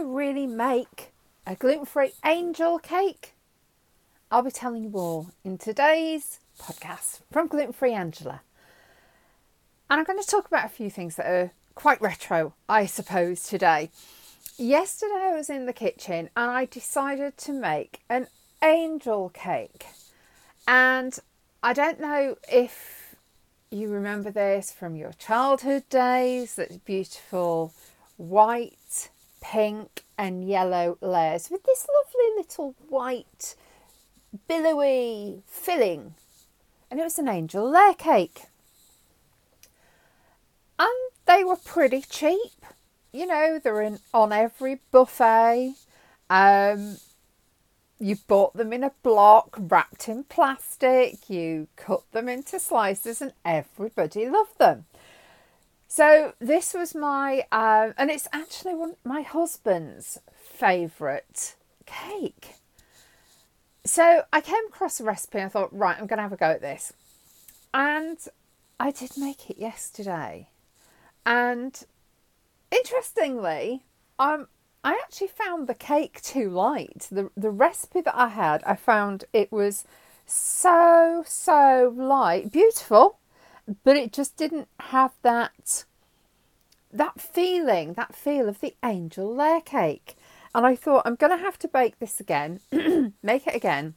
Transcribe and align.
you 0.00 0.16
really 0.16 0.46
make 0.46 1.12
a 1.46 1.54
gluten 1.54 1.84
free 1.84 2.12
angel 2.24 2.78
cake? 2.78 3.34
I'll 4.30 4.42
be 4.42 4.50
telling 4.50 4.84
you 4.84 4.92
all 4.94 5.30
in 5.44 5.58
today's 5.58 6.40
podcast 6.58 7.20
from 7.30 7.48
Gluten 7.48 7.74
Free 7.74 7.92
Angela. 7.92 8.40
And 9.90 9.98
I'm 9.98 10.06
going 10.06 10.18
to 10.18 10.26
talk 10.26 10.46
about 10.46 10.64
a 10.64 10.70
few 10.70 10.88
things 10.88 11.16
that 11.16 11.26
are 11.26 11.52
quite 11.74 12.00
retro, 12.00 12.54
I 12.66 12.86
suppose, 12.86 13.42
today. 13.42 13.90
Yesterday 14.56 15.20
I 15.20 15.34
was 15.34 15.50
in 15.50 15.66
the 15.66 15.74
kitchen 15.74 16.30
and 16.34 16.50
I 16.50 16.64
decided 16.64 17.36
to 17.38 17.52
make 17.52 18.00
an 18.08 18.28
angel 18.64 19.28
cake. 19.28 19.84
And 20.66 21.18
I 21.62 21.74
don't 21.74 22.00
know 22.00 22.36
if 22.50 23.16
you 23.70 23.88
remember 23.88 24.30
this 24.30 24.72
from 24.72 24.96
your 24.96 25.12
childhood 25.12 25.90
days, 25.90 26.54
that 26.54 26.86
beautiful 26.86 27.74
white, 28.16 29.10
pink, 29.40 30.04
and 30.18 30.46
yellow 30.46 30.98
layers 31.00 31.50
with 31.50 31.62
this 31.64 31.86
lovely 31.96 32.36
little 32.36 32.74
white, 32.88 33.54
billowy 34.48 35.42
filling. 35.46 36.14
And 36.90 37.00
it 37.00 37.04
was 37.04 37.18
an 37.18 37.28
angel 37.28 37.70
layer 37.70 37.94
cake. 37.94 38.42
And 40.78 40.88
they 41.26 41.44
were 41.44 41.56
pretty 41.56 42.02
cheap. 42.02 42.64
You 43.12 43.26
know, 43.26 43.58
they're 43.62 43.82
in 43.82 43.98
on 44.12 44.32
every 44.32 44.80
buffet. 44.90 45.74
Um, 46.28 46.96
you 47.98 48.16
bought 48.26 48.54
them 48.54 48.72
in 48.72 48.82
a 48.82 48.92
block 49.02 49.56
wrapped 49.58 50.08
in 50.08 50.24
plastic, 50.24 51.28
you 51.28 51.68
cut 51.76 52.02
them 52.12 52.28
into 52.28 52.58
slices, 52.58 53.20
and 53.20 53.32
everybody 53.44 54.28
loved 54.28 54.58
them. 54.58 54.86
So 55.92 56.34
this 56.38 56.72
was 56.72 56.94
my, 56.94 57.46
uh, 57.50 57.90
and 57.98 58.12
it's 58.12 58.28
actually 58.32 58.76
one 58.76 58.94
my 59.02 59.22
husband's 59.22 60.20
favourite 60.32 61.56
cake. 61.84 62.54
So 63.84 64.22
I 64.32 64.40
came 64.40 64.66
across 64.68 65.00
a 65.00 65.04
recipe. 65.04 65.40
I 65.40 65.48
thought, 65.48 65.76
right, 65.76 65.98
I'm 65.98 66.06
going 66.06 66.18
to 66.18 66.22
have 66.22 66.32
a 66.32 66.36
go 66.36 66.46
at 66.46 66.60
this, 66.60 66.92
and 67.74 68.18
I 68.78 68.92
did 68.92 69.18
make 69.18 69.50
it 69.50 69.58
yesterday. 69.58 70.46
And 71.26 71.82
interestingly, 72.70 73.82
um, 74.16 74.46
I 74.84 74.92
actually 74.92 75.26
found 75.26 75.66
the 75.66 75.74
cake 75.74 76.22
too 76.22 76.50
light. 76.50 77.08
The 77.10 77.32
the 77.36 77.50
recipe 77.50 78.00
that 78.02 78.16
I 78.16 78.28
had, 78.28 78.62
I 78.62 78.76
found 78.76 79.24
it 79.32 79.50
was 79.50 79.84
so 80.24 81.24
so 81.26 81.92
light, 81.96 82.52
beautiful, 82.52 83.18
but 83.84 83.96
it 83.96 84.12
just 84.12 84.36
didn't 84.36 84.68
have 84.80 85.12
that 85.22 85.84
that 86.92 87.20
feeling, 87.20 87.92
that 87.92 88.14
feel 88.14 88.48
of 88.48 88.60
the 88.60 88.74
angel 88.84 89.34
layer 89.34 89.60
cake. 89.60 90.16
And 90.54 90.66
I 90.66 90.74
thought 90.74 91.02
I'm 91.06 91.14
going 91.14 91.36
to 91.36 91.42
have 91.42 91.58
to 91.60 91.68
bake 91.68 91.98
this 91.98 92.18
again, 92.18 92.60
make 93.22 93.46
it 93.46 93.54
again. 93.54 93.94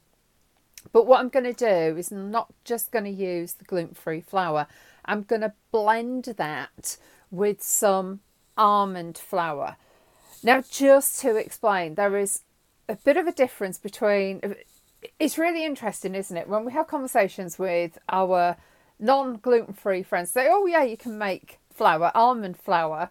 But 0.91 1.07
what 1.07 1.19
I'm 1.19 1.29
going 1.29 1.51
to 1.51 1.53
do 1.53 1.97
is 1.97 2.11
not 2.11 2.53
just 2.63 2.91
going 2.91 3.05
to 3.05 3.11
use 3.11 3.53
the 3.53 3.65
gluten-free 3.65 4.21
flour. 4.21 4.67
I'm 5.05 5.23
going 5.23 5.41
to 5.41 5.53
blend 5.71 6.25
that 6.37 6.97
with 7.31 7.63
some 7.63 8.19
almond 8.57 9.17
flour. 9.17 9.77
Now, 10.43 10.61
just 10.69 11.19
to 11.21 11.35
explain, 11.37 11.95
there 11.95 12.17
is 12.17 12.41
a 12.87 12.95
bit 12.95 13.17
of 13.17 13.27
a 13.27 13.31
difference 13.31 13.79
between. 13.79 14.55
It's 15.19 15.37
really 15.37 15.65
interesting, 15.65 16.15
isn't 16.15 16.35
it? 16.35 16.47
When 16.47 16.65
we 16.65 16.73
have 16.73 16.87
conversations 16.87 17.57
with 17.57 17.97
our 18.09 18.57
non 19.03 19.35
gluten 19.35 19.73
free 19.73 20.01
friends, 20.01 20.31
say, 20.31 20.47
oh, 20.49 20.65
yeah, 20.65 20.83
you 20.83 20.97
can 20.97 21.17
make 21.17 21.59
flour, 21.69 22.11
almond 22.15 22.57
flour, 22.57 23.09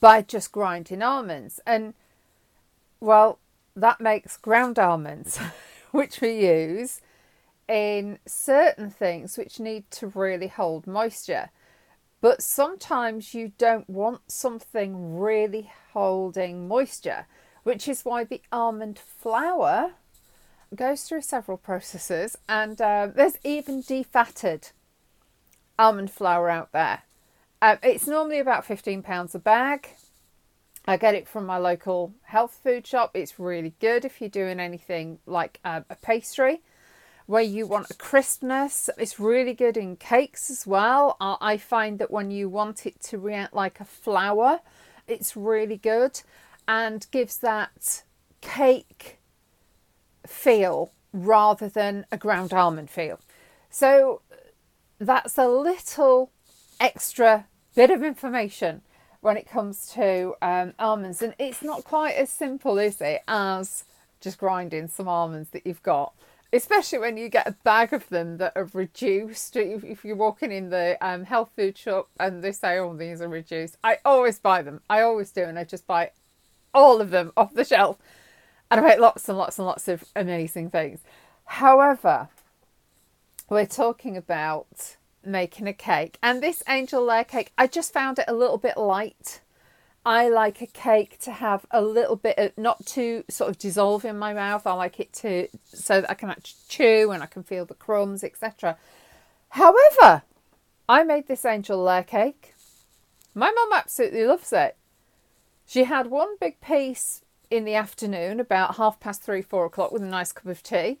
by 0.00 0.20
just 0.20 0.50
grinding 0.52 1.00
almonds. 1.00 1.60
And, 1.64 1.94
well, 2.98 3.38
that 3.76 4.00
makes 4.00 4.36
ground 4.36 4.78
almonds, 4.78 5.38
which 5.92 6.20
we 6.20 6.46
use 6.46 7.00
in 7.68 8.18
certain 8.26 8.90
things 8.90 9.38
which 9.38 9.60
need 9.60 9.88
to 9.92 10.08
really 10.08 10.48
hold 10.48 10.86
moisture. 10.88 11.50
But 12.20 12.42
sometimes 12.42 13.32
you 13.32 13.52
don't 13.56 13.88
want 13.88 14.30
something 14.30 15.18
really 15.18 15.70
holding 15.92 16.66
moisture, 16.66 17.26
which 17.62 17.86
is 17.86 18.04
why 18.04 18.24
the 18.24 18.42
almond 18.50 18.98
flour 18.98 19.92
goes 20.74 21.04
through 21.04 21.22
several 21.22 21.56
processes, 21.56 22.36
and 22.48 22.80
uh, 22.80 23.08
there's 23.14 23.38
even 23.44 23.82
defatted 23.82 24.72
almond 25.80 26.10
flour 26.10 26.50
out 26.50 26.72
there. 26.72 27.02
Uh, 27.62 27.76
it's 27.82 28.06
normally 28.06 28.38
about 28.38 28.64
£15 28.64 29.34
a 29.34 29.38
bag. 29.38 29.88
I 30.86 30.96
get 30.96 31.14
it 31.14 31.26
from 31.26 31.46
my 31.46 31.56
local 31.58 32.14
health 32.24 32.58
food 32.62 32.86
shop. 32.86 33.10
It's 33.14 33.38
really 33.38 33.74
good 33.80 34.04
if 34.04 34.20
you're 34.20 34.30
doing 34.30 34.60
anything 34.60 35.18
like 35.26 35.58
a, 35.64 35.84
a 35.90 35.96
pastry 35.96 36.60
where 37.26 37.42
you 37.42 37.66
want 37.66 37.90
a 37.90 37.94
crispness. 37.94 38.90
It's 38.98 39.20
really 39.20 39.54
good 39.54 39.76
in 39.76 39.96
cakes 39.96 40.50
as 40.50 40.66
well. 40.66 41.16
I 41.20 41.56
find 41.56 41.98
that 41.98 42.10
when 42.10 42.30
you 42.30 42.48
want 42.48 42.86
it 42.86 43.00
to 43.04 43.18
react 43.18 43.54
like 43.54 43.78
a 43.80 43.84
flour, 43.84 44.60
it's 45.06 45.36
really 45.36 45.76
good 45.76 46.20
and 46.66 47.06
gives 47.10 47.38
that 47.38 48.02
cake 48.40 49.18
feel 50.26 50.92
rather 51.12 51.68
than 51.68 52.06
a 52.10 52.16
ground 52.16 52.52
almond 52.52 52.90
feel. 52.90 53.20
So 53.70 54.22
that's 55.00 55.36
a 55.38 55.48
little 55.48 56.30
extra 56.78 57.46
bit 57.74 57.90
of 57.90 58.04
information 58.04 58.82
when 59.20 59.36
it 59.36 59.48
comes 59.48 59.88
to 59.94 60.34
um, 60.40 60.74
almonds. 60.78 61.22
And 61.22 61.34
it's 61.38 61.62
not 61.62 61.84
quite 61.84 62.14
as 62.14 62.30
simple, 62.30 62.78
is 62.78 63.00
it, 63.00 63.22
as 63.26 63.84
just 64.20 64.38
grinding 64.38 64.86
some 64.88 65.08
almonds 65.08 65.50
that 65.50 65.66
you've 65.66 65.82
got 65.82 66.12
especially 66.52 66.98
when 66.98 67.16
you 67.16 67.28
get 67.28 67.46
a 67.46 67.52
bag 67.62 67.92
of 67.92 68.08
them 68.08 68.38
that 68.38 68.52
are 68.56 68.68
reduced. 68.72 69.56
If, 69.56 69.84
if 69.84 70.04
you're 70.04 70.16
walking 70.16 70.50
in 70.50 70.70
the 70.70 70.96
um, 71.00 71.24
health 71.24 71.50
food 71.54 71.78
shop 71.78 72.08
and 72.18 72.42
they 72.42 72.52
say, 72.52 72.78
"Oh, 72.78 72.94
these 72.94 73.20
are 73.20 73.28
reduced," 73.28 73.76
I 73.84 73.98
always 74.04 74.38
buy 74.38 74.62
them. 74.62 74.80
I 74.88 75.02
always 75.02 75.30
do, 75.30 75.42
and 75.42 75.58
I 75.58 75.64
just 75.64 75.86
buy 75.86 76.10
all 76.74 77.00
of 77.00 77.10
them 77.10 77.32
off 77.36 77.54
the 77.54 77.64
shelf, 77.64 77.98
and 78.70 78.80
I 78.80 78.82
make 78.82 78.98
lots 78.98 79.28
and 79.28 79.38
lots 79.38 79.58
and 79.58 79.66
lots 79.66 79.88
of 79.88 80.04
amazing 80.16 80.70
things. 80.70 81.00
However, 81.44 82.28
we're 83.50 83.66
talking 83.66 84.16
about 84.16 84.96
making 85.24 85.68
a 85.68 85.74
cake, 85.74 86.16
and 86.22 86.42
this 86.42 86.62
angel 86.66 87.04
layer 87.04 87.24
cake, 87.24 87.52
I 87.58 87.66
just 87.66 87.92
found 87.92 88.18
it 88.18 88.24
a 88.26 88.34
little 88.34 88.56
bit 88.56 88.78
light 88.78 89.40
I 90.04 90.30
like 90.30 90.62
a 90.62 90.66
cake 90.66 91.18
to 91.20 91.30
have 91.30 91.66
a 91.70 91.82
little 91.82 92.16
bit 92.16 92.38
of 92.38 92.56
not 92.56 92.86
too 92.86 93.24
sort 93.28 93.50
of 93.50 93.58
dissolve 93.58 94.04
in 94.04 94.18
my 94.18 94.32
mouth. 94.32 94.66
I 94.66 94.72
like 94.72 94.98
it 94.98 95.12
to 95.14 95.48
so 95.64 96.00
that 96.00 96.10
I 96.10 96.14
can 96.14 96.30
actually 96.30 96.60
chew 96.68 97.10
and 97.10 97.22
I 97.22 97.26
can 97.26 97.42
feel 97.42 97.66
the 97.66 97.74
crumbs, 97.74 98.24
etc. 98.24 98.78
However, 99.50 100.22
I 100.88 101.02
made 101.02 101.28
this 101.28 101.44
angel 101.44 101.82
layer 101.82 102.02
cake. 102.02 102.54
My 103.34 103.50
mum 103.50 103.70
absolutely 103.74 104.24
loves 104.24 104.52
it. 104.52 104.76
She 105.66 105.84
had 105.84 106.06
one 106.06 106.36
big 106.40 106.60
piece 106.60 107.22
in 107.50 107.64
the 107.64 107.74
afternoon, 107.74 108.40
about 108.40 108.76
half 108.76 109.00
past 109.00 109.22
three, 109.22 109.42
four 109.42 109.66
o'clock, 109.66 109.92
with 109.92 110.02
a 110.02 110.06
nice 110.06 110.32
cup 110.32 110.46
of 110.46 110.62
tea. 110.62 110.98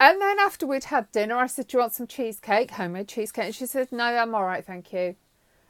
And 0.00 0.20
then 0.20 0.38
after 0.38 0.66
we'd 0.66 0.84
had 0.84 1.10
dinner, 1.10 1.36
I 1.36 1.46
said, 1.48 1.68
Do 1.68 1.76
you 1.76 1.80
want 1.80 1.92
some 1.92 2.06
cheesecake, 2.06 2.72
homemade 2.72 3.08
cheesecake? 3.08 3.46
And 3.46 3.54
she 3.54 3.66
said, 3.66 3.90
No, 3.90 4.04
I'm 4.04 4.34
all 4.34 4.44
right, 4.44 4.64
thank 4.64 4.92
you. 4.92 5.16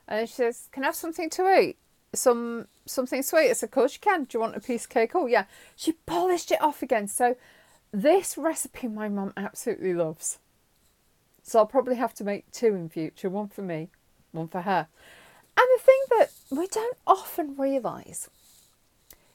And 0.06 0.28
she 0.28 0.34
says, 0.34 0.68
Can 0.72 0.84
I 0.84 0.86
have 0.86 0.96
something 0.96 1.30
to 1.30 1.58
eat? 1.58 1.78
some 2.14 2.66
something 2.86 3.22
sweet. 3.22 3.50
I 3.50 3.52
said, 3.52 3.68
of 3.68 3.72
course 3.72 3.94
you 3.94 4.00
can. 4.00 4.24
Do 4.24 4.38
you 4.38 4.40
want 4.40 4.56
a 4.56 4.60
piece 4.60 4.84
of 4.84 4.90
cake? 4.90 5.12
Oh 5.14 5.26
yeah. 5.26 5.44
She 5.76 5.92
polished 5.92 6.50
it 6.50 6.62
off 6.62 6.82
again. 6.82 7.08
So 7.08 7.36
this 7.92 8.38
recipe 8.38 8.88
my 8.88 9.08
mum 9.08 9.32
absolutely 9.36 9.94
loves. 9.94 10.38
So 11.42 11.58
I'll 11.58 11.66
probably 11.66 11.96
have 11.96 12.14
to 12.14 12.24
make 12.24 12.50
two 12.52 12.74
in 12.74 12.88
future, 12.88 13.30
one 13.30 13.48
for 13.48 13.62
me, 13.62 13.88
one 14.32 14.48
for 14.48 14.62
her. 14.62 14.88
And 15.56 15.66
the 15.76 15.82
thing 15.82 16.00
that 16.18 16.30
we 16.50 16.66
don't 16.66 16.96
often 17.06 17.56
realise 17.56 18.28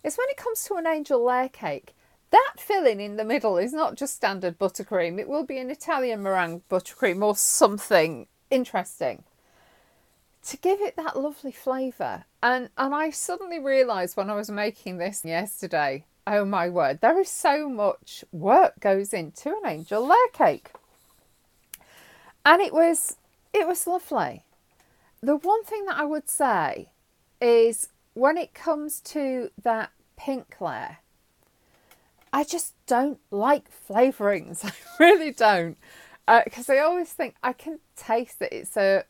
is 0.04 0.18
when 0.18 0.30
it 0.30 0.38
comes 0.38 0.64
to 0.66 0.76
an 0.76 0.88
angel 0.88 1.24
layer 1.24 1.50
cake, 1.50 1.96
that 2.34 2.54
filling 2.58 3.00
in 3.00 3.16
the 3.16 3.24
middle 3.24 3.58
is 3.58 3.74
not 3.74 3.96
just 3.96 4.16
standard 4.16 4.58
buttercream. 4.58 5.20
It 5.20 5.30
will 5.30 5.46
be 5.46 5.60
an 5.60 5.70
Italian 5.70 6.24
meringue 6.24 6.64
buttercream 6.68 7.24
or 7.24 7.36
something 7.36 8.28
interesting 8.50 9.24
to 10.48 10.58
give 10.58 10.82
it 10.82 10.96
that 10.96 11.18
lovely 11.18 11.52
flavour. 11.52 12.26
And 12.42 12.70
and 12.76 12.94
I 12.94 13.12
suddenly 13.12 13.60
realised 13.60 14.18
when 14.18 14.32
I 14.32 14.36
was 14.36 14.50
making 14.50 14.98
this 14.98 15.24
yesterday, 15.24 16.06
oh 16.26 16.44
my 16.44 16.70
word, 16.70 17.02
there 17.02 17.20
is 17.20 17.30
so 17.30 17.70
much 17.70 18.26
work 18.32 18.80
goes 18.80 19.14
into 19.14 19.50
an 19.50 19.70
angel 19.70 20.06
layer 20.06 20.18
cake. 20.34 20.72
And 22.44 22.62
it 22.64 22.74
was 22.74 23.18
it 23.54 23.68
was 23.68 23.86
lovely. 23.86 24.44
The 25.22 25.38
one 25.38 25.64
thing 25.66 25.86
that 25.86 25.98
I 25.98 26.04
would 26.04 26.30
say 26.30 26.90
is 27.40 27.90
when 28.16 28.38
it 28.38 28.56
comes 28.56 29.00
to 29.02 29.52
that 29.62 29.92
pink 30.18 30.56
layer, 30.60 30.98
I 32.34 32.44
just 32.44 32.74
don't 32.88 33.20
like 33.32 33.70
flavourings. 33.88 34.66
I 34.66 34.74
really 35.00 35.32
don't. 35.32 35.78
Because 36.28 36.70
uh, 36.70 36.74
I 36.74 36.80
always 36.80 37.10
think 37.10 37.36
I 37.44 37.54
can 37.54 37.80
taste 37.96 38.40
that 38.40 38.54
it's 38.54 38.76
a 38.76 39.06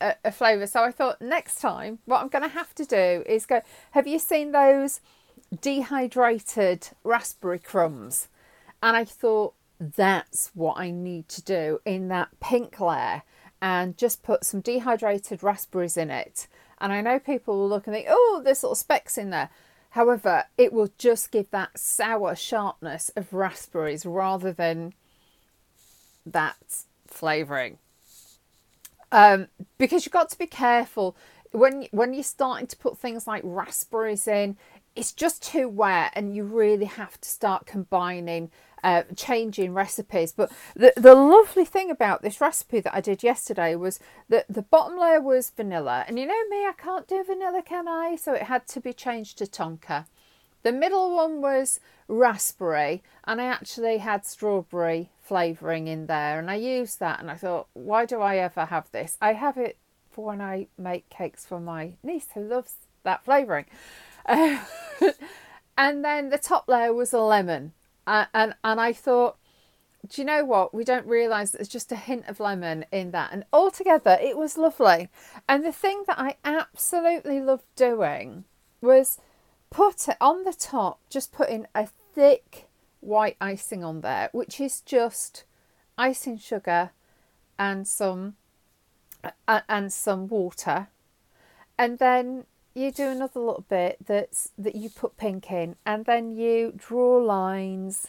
a, 0.00 0.14
a 0.24 0.32
flavour. 0.32 0.66
So 0.66 0.82
I 0.82 0.90
thought 0.90 1.20
next 1.20 1.60
time, 1.60 2.00
what 2.04 2.20
I'm 2.20 2.28
going 2.28 2.42
to 2.42 2.48
have 2.48 2.74
to 2.74 2.84
do 2.84 3.22
is 3.26 3.46
go. 3.46 3.62
Have 3.92 4.06
you 4.06 4.18
seen 4.18 4.52
those 4.52 5.00
dehydrated 5.60 6.88
raspberry 7.04 7.58
crumbs. 7.58 8.28
And 8.82 8.96
I 8.96 9.04
thought, 9.04 9.54
that's 9.78 10.50
what 10.54 10.78
I 10.78 10.90
need 10.90 11.28
to 11.28 11.42
do 11.42 11.80
in 11.84 12.08
that 12.08 12.28
pink 12.40 12.80
layer 12.80 13.22
and 13.60 13.96
just 13.96 14.22
put 14.22 14.44
some 14.44 14.60
dehydrated 14.60 15.42
raspberries 15.42 15.96
in 15.96 16.10
it. 16.10 16.46
And 16.78 16.92
I 16.92 17.00
know 17.00 17.18
people 17.18 17.58
will 17.58 17.68
look 17.68 17.86
and 17.86 17.94
think, 17.94 18.06
oh, 18.08 18.40
there's 18.44 18.62
little 18.62 18.74
specks 18.74 19.18
in 19.18 19.30
there. 19.30 19.50
However, 19.96 20.44
it 20.58 20.74
will 20.74 20.90
just 20.98 21.30
give 21.30 21.50
that 21.52 21.78
sour 21.78 22.36
sharpness 22.36 23.08
of 23.16 23.32
raspberries 23.32 24.04
rather 24.04 24.52
than 24.52 24.92
that 26.26 26.84
flavouring. 27.06 27.78
Um, 29.10 29.48
because 29.78 30.04
you've 30.04 30.12
got 30.12 30.28
to 30.28 30.38
be 30.38 30.46
careful 30.46 31.16
when 31.52 31.88
when 31.92 32.12
you're 32.12 32.24
starting 32.24 32.66
to 32.66 32.76
put 32.76 32.98
things 32.98 33.26
like 33.26 33.40
raspberries 33.42 34.28
in. 34.28 34.58
It's 34.94 35.12
just 35.12 35.42
too 35.42 35.66
wet, 35.66 36.12
and 36.14 36.36
you 36.36 36.44
really 36.44 36.84
have 36.84 37.18
to 37.18 37.28
start 37.30 37.64
combining 37.64 38.50
uh, 38.82 39.02
changing 39.14 39.74
recipes. 39.74 40.32
But 40.32 40.50
the, 40.74 40.92
the 40.96 41.14
lovely 41.14 41.64
thing 41.64 41.90
about 41.90 42.22
this 42.22 42.40
recipe 42.40 42.80
that 42.80 42.94
I 42.94 43.00
did 43.00 43.22
yesterday 43.22 43.74
was 43.74 43.98
that 44.28 44.46
the 44.48 44.62
bottom 44.62 44.98
layer 44.98 45.20
was 45.20 45.50
vanilla. 45.50 46.04
And 46.06 46.18
you 46.18 46.26
know 46.26 46.48
me, 46.48 46.66
I 46.66 46.72
can't 46.76 47.08
do 47.08 47.22
vanilla, 47.24 47.62
can 47.62 47.88
I? 47.88 48.16
So 48.16 48.32
it 48.32 48.44
had 48.44 48.66
to 48.68 48.80
be 48.80 48.92
changed 48.92 49.38
to 49.38 49.46
tonka. 49.46 50.06
The 50.62 50.72
middle 50.72 51.14
one 51.14 51.40
was 51.40 51.78
raspberry, 52.08 53.02
and 53.24 53.40
I 53.40 53.44
actually 53.44 53.98
had 53.98 54.26
strawberry 54.26 55.10
flavouring 55.22 55.86
in 55.86 56.06
there. 56.06 56.38
And 56.40 56.50
I 56.50 56.56
used 56.56 56.98
that, 57.00 57.20
and 57.20 57.30
I 57.30 57.34
thought, 57.34 57.68
why 57.72 58.04
do 58.04 58.20
I 58.20 58.38
ever 58.38 58.64
have 58.64 58.90
this? 58.90 59.16
I 59.20 59.34
have 59.34 59.56
it 59.56 59.78
for 60.10 60.24
when 60.24 60.40
I 60.40 60.66
make 60.76 61.08
cakes 61.08 61.46
for 61.46 61.60
my 61.60 61.92
niece 62.02 62.28
who 62.34 62.40
loves 62.40 62.74
that 63.04 63.24
flavouring. 63.24 63.66
Uh, 64.24 64.58
and 65.78 66.04
then 66.04 66.30
the 66.30 66.38
top 66.38 66.66
layer 66.66 66.92
was 66.92 67.12
a 67.12 67.20
lemon 67.20 67.72
and, 68.06 68.54
and 68.62 68.80
I 68.80 68.92
thought, 68.92 69.36
do 70.08 70.20
you 70.20 70.26
know 70.26 70.44
what? 70.44 70.72
We 70.72 70.84
don't 70.84 71.06
realise 71.06 71.50
there's 71.50 71.68
just 71.68 71.90
a 71.90 71.96
hint 71.96 72.28
of 72.28 72.38
lemon 72.40 72.84
in 72.92 73.10
that, 73.10 73.32
and 73.32 73.44
altogether 73.52 74.18
it 74.20 74.36
was 74.36 74.56
lovely. 74.56 75.08
And 75.48 75.64
the 75.64 75.72
thing 75.72 76.04
that 76.06 76.18
I 76.18 76.36
absolutely 76.44 77.40
loved 77.40 77.64
doing 77.74 78.44
was 78.80 79.18
put 79.70 80.08
it 80.08 80.16
on 80.20 80.44
the 80.44 80.52
top, 80.52 81.00
just 81.10 81.32
putting 81.32 81.66
a 81.74 81.86
thick 81.86 82.68
white 83.00 83.36
icing 83.40 83.82
on 83.82 84.00
there, 84.00 84.28
which 84.32 84.60
is 84.60 84.80
just 84.80 85.44
icing 85.98 86.38
sugar 86.38 86.90
and 87.58 87.86
some 87.88 88.36
uh, 89.48 89.60
and 89.68 89.92
some 89.92 90.28
water, 90.28 90.88
and 91.78 91.98
then 91.98 92.44
you 92.76 92.92
do 92.92 93.08
another 93.08 93.40
little 93.40 93.64
bit 93.68 93.96
that's 94.06 94.50
that 94.58 94.76
you 94.76 94.90
put 94.90 95.16
pink 95.16 95.50
in 95.50 95.76
and 95.86 96.04
then 96.04 96.36
you 96.36 96.74
draw 96.76 97.16
lines. 97.16 98.08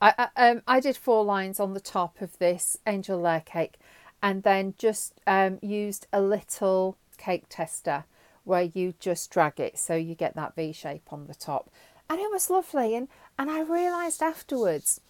I, 0.00 0.28
I, 0.34 0.48
um, 0.50 0.62
I 0.66 0.80
did 0.80 0.96
four 0.96 1.24
lines 1.24 1.60
on 1.60 1.74
the 1.74 1.80
top 1.80 2.22
of 2.22 2.38
this 2.38 2.78
angel 2.86 3.20
layer 3.20 3.42
cake 3.44 3.74
and 4.22 4.42
then 4.42 4.74
just 4.78 5.12
um, 5.26 5.58
used 5.60 6.06
a 6.12 6.22
little 6.22 6.96
cake 7.18 7.44
tester 7.50 8.04
where 8.44 8.70
you 8.72 8.94
just 8.98 9.30
drag 9.30 9.60
it 9.60 9.76
so 9.76 9.94
you 9.94 10.14
get 10.14 10.34
that 10.36 10.56
V 10.56 10.72
shape 10.72 11.12
on 11.12 11.26
the 11.26 11.34
top. 11.34 11.70
And 12.08 12.18
it 12.18 12.30
was 12.30 12.48
lovely 12.48 12.94
and 12.96 13.08
and 13.38 13.50
I 13.50 13.60
realized 13.60 14.22
afterwards 14.22 15.02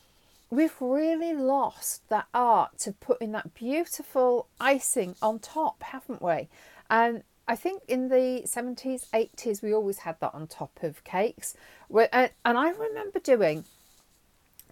we've 0.50 0.74
really 0.80 1.34
lost 1.34 2.08
that 2.08 2.26
art 2.34 2.86
of 2.88 2.98
putting 2.98 3.30
that 3.32 3.54
beautiful 3.54 4.48
icing 4.60 5.14
on 5.22 5.38
top 5.38 5.84
haven't 5.84 6.20
we? 6.20 6.48
And 6.90 7.22
I 7.48 7.56
think 7.56 7.82
in 7.88 8.10
the 8.10 8.42
70s, 8.44 9.08
80s, 9.08 9.62
we 9.62 9.72
always 9.72 10.00
had 10.00 10.20
that 10.20 10.34
on 10.34 10.46
top 10.46 10.78
of 10.82 11.02
cakes. 11.02 11.56
Uh, 11.92 12.28
and 12.44 12.58
I 12.58 12.68
remember 12.68 13.18
doing 13.18 13.64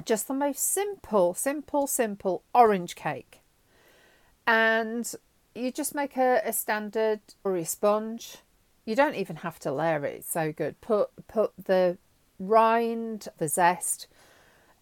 just 0.04 0.28
the 0.28 0.34
most 0.34 0.58
simple, 0.58 1.32
simple, 1.32 1.86
simple 1.86 2.42
orange 2.54 2.94
cake. 2.94 3.40
And 4.46 5.10
you 5.54 5.72
just 5.72 5.94
make 5.94 6.18
a, 6.18 6.42
a 6.44 6.52
standard 6.52 7.20
or 7.42 7.56
a 7.56 7.64
sponge. 7.64 8.36
You 8.84 8.94
don't 8.94 9.14
even 9.14 9.36
have 9.36 9.58
to 9.60 9.72
layer 9.72 10.04
it. 10.04 10.16
It's 10.16 10.30
so 10.30 10.52
good. 10.52 10.78
Put 10.82 11.08
put 11.26 11.52
the 11.64 11.96
rind, 12.38 13.28
the 13.38 13.48
zest 13.48 14.06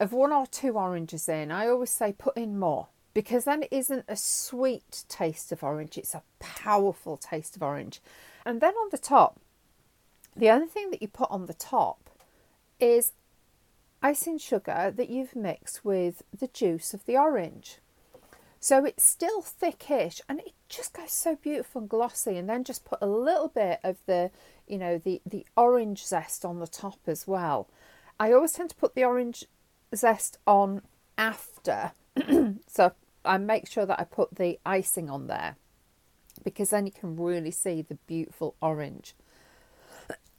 of 0.00 0.12
one 0.12 0.32
or 0.32 0.46
two 0.46 0.72
oranges 0.72 1.28
in. 1.28 1.52
I 1.52 1.68
always 1.68 1.90
say 1.90 2.12
put 2.12 2.36
in 2.36 2.58
more 2.58 2.88
because 3.14 3.44
then 3.44 3.62
it 3.62 3.68
isn't 3.72 4.04
a 4.08 4.16
sweet 4.16 5.04
taste 5.08 5.52
of 5.52 5.62
orange, 5.62 5.96
it's 5.96 6.14
a 6.14 6.22
powerful 6.40 7.16
taste 7.16 7.56
of 7.56 7.62
orange. 7.62 8.00
And 8.44 8.60
then 8.60 8.74
on 8.74 8.88
the 8.90 8.98
top, 8.98 9.40
the 10.36 10.50
only 10.50 10.66
thing 10.66 10.90
that 10.90 11.00
you 11.00 11.08
put 11.08 11.30
on 11.30 11.46
the 11.46 11.54
top 11.54 12.10
is 12.80 13.12
icing 14.02 14.36
sugar 14.38 14.92
that 14.94 15.08
you've 15.08 15.36
mixed 15.36 15.84
with 15.84 16.22
the 16.36 16.48
juice 16.48 16.92
of 16.92 17.06
the 17.06 17.16
orange. 17.16 17.78
So 18.60 18.84
it's 18.84 19.04
still 19.04 19.42
thickish 19.42 20.20
and 20.28 20.40
it 20.40 20.52
just 20.68 20.94
goes 20.94 21.12
so 21.12 21.36
beautiful 21.36 21.82
and 21.82 21.88
glossy. 21.88 22.36
And 22.36 22.48
then 22.48 22.64
just 22.64 22.84
put 22.84 22.98
a 23.02 23.06
little 23.06 23.48
bit 23.48 23.78
of 23.84 23.98
the, 24.06 24.30
you 24.66 24.78
know, 24.78 24.98
the, 24.98 25.20
the 25.26 25.46
orange 25.56 26.04
zest 26.04 26.44
on 26.44 26.60
the 26.60 26.66
top 26.66 26.98
as 27.06 27.26
well. 27.26 27.68
I 28.18 28.32
always 28.32 28.52
tend 28.52 28.70
to 28.70 28.76
put 28.76 28.94
the 28.94 29.04
orange 29.04 29.44
zest 29.94 30.38
on 30.46 30.82
after. 31.18 31.92
so 32.66 32.92
I 33.24 33.38
make 33.38 33.68
sure 33.68 33.86
that 33.86 34.00
I 34.00 34.04
put 34.04 34.36
the 34.36 34.58
icing 34.64 35.08
on 35.10 35.26
there 35.26 35.56
because 36.42 36.70
then 36.70 36.86
you 36.86 36.92
can 36.92 37.16
really 37.16 37.50
see 37.50 37.82
the 37.82 37.94
beautiful 38.06 38.54
orange. 38.60 39.14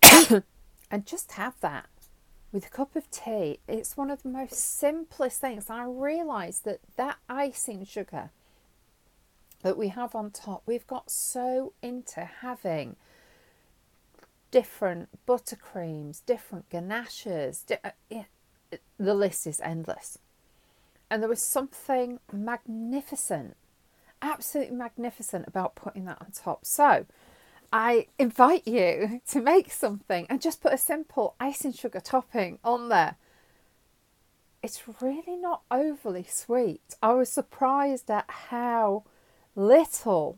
and 0.92 1.06
just 1.06 1.34
have 1.34 1.60
that 1.62 1.88
with 2.52 2.68
a 2.68 2.70
cup 2.70 2.96
of 2.96 3.10
tea. 3.12 3.60
It's 3.68 3.98
one 3.98 4.10
of 4.10 4.24
the 4.24 4.30
most 4.30 4.54
simplest 4.54 5.42
things. 5.42 5.70
I 5.70 5.86
realise 5.86 6.60
that 6.60 6.80
that 6.96 7.18
icing 7.28 7.86
sugar 7.86 8.32
that 9.62 9.78
we 9.78 9.90
have 9.90 10.16
on 10.16 10.32
top, 10.32 10.64
we've 10.66 10.88
got 10.88 11.10
so 11.10 11.74
into 11.82 12.24
having 12.24 12.96
different 14.52 15.10
buttercreams, 15.28 16.22
different 16.26 16.70
ganaches. 16.70 17.64
Di- 17.64 17.80
uh, 17.84 18.22
the 18.98 19.14
list 19.14 19.48
is 19.48 19.60
endless. 19.62 20.20
And 21.16 21.24
there 21.24 21.30
was 21.30 21.42
something 21.42 22.20
magnificent, 22.34 23.56
absolutely 24.22 24.76
magnificent 24.76 25.48
about 25.48 25.74
putting 25.74 26.04
that 26.04 26.18
on 26.20 26.32
top. 26.32 26.66
So 26.66 27.06
I 27.72 28.08
invite 28.20 28.68
you 28.68 29.22
to 29.30 29.40
make 29.40 29.72
something 29.72 30.28
and 30.30 30.42
just 30.42 30.62
put 30.62 30.74
a 30.74 30.78
simple 30.78 31.36
icing 31.40 31.72
sugar 31.72 32.02
topping 32.02 32.60
on 32.66 32.90
there. 32.90 33.16
It's 34.62 34.84
really 35.02 35.38
not 35.38 35.62
overly 35.72 36.26
sweet. 36.30 36.82
I 37.02 37.14
was 37.14 37.32
surprised 37.32 38.12
at 38.12 38.30
how 38.50 39.06
little 39.56 40.38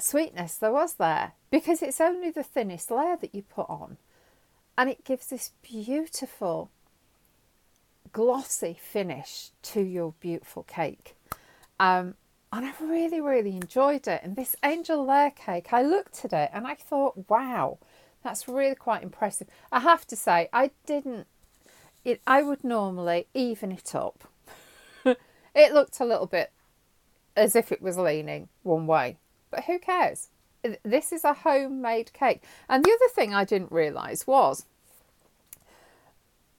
sweetness 0.00 0.56
there 0.56 0.72
was 0.72 0.94
there 0.94 1.32
because 1.50 1.82
it's 1.82 2.00
only 2.00 2.30
the 2.30 2.42
thinnest 2.42 2.90
layer 2.90 3.18
that 3.20 3.34
you 3.34 3.42
put 3.42 3.68
on 3.68 3.98
and 4.78 4.88
it 4.88 5.04
gives 5.04 5.26
this 5.26 5.50
beautiful 5.60 6.70
glossy 8.14 8.78
finish 8.80 9.50
to 9.60 9.82
your 9.82 10.14
beautiful 10.20 10.62
cake. 10.62 11.16
Um, 11.78 12.14
and 12.52 12.64
I 12.64 12.72
really, 12.80 13.20
really 13.20 13.56
enjoyed 13.56 14.06
it. 14.06 14.20
And 14.22 14.36
this 14.36 14.54
angel 14.64 15.04
layer 15.04 15.30
cake, 15.30 15.72
I 15.72 15.82
looked 15.82 16.24
at 16.24 16.32
it 16.32 16.50
and 16.54 16.66
I 16.66 16.76
thought, 16.76 17.28
wow, 17.28 17.78
that's 18.22 18.46
really 18.48 18.76
quite 18.76 19.02
impressive. 19.02 19.48
I 19.72 19.80
have 19.80 20.06
to 20.06 20.16
say, 20.16 20.48
I 20.52 20.70
didn't, 20.86 21.26
it, 22.04 22.20
I 22.26 22.42
would 22.42 22.62
normally 22.62 23.26
even 23.34 23.72
it 23.72 23.96
up. 23.96 24.28
it 25.04 25.74
looked 25.74 25.98
a 25.98 26.06
little 26.06 26.26
bit 26.26 26.52
as 27.36 27.56
if 27.56 27.72
it 27.72 27.82
was 27.82 27.98
leaning 27.98 28.48
one 28.62 28.86
way, 28.86 29.16
but 29.50 29.64
who 29.64 29.80
cares? 29.80 30.28
This 30.84 31.12
is 31.12 31.24
a 31.24 31.34
homemade 31.34 32.12
cake. 32.12 32.44
And 32.68 32.84
the 32.84 32.92
other 32.92 33.12
thing 33.12 33.34
I 33.34 33.44
didn't 33.44 33.72
realise 33.72 34.24
was 34.24 34.66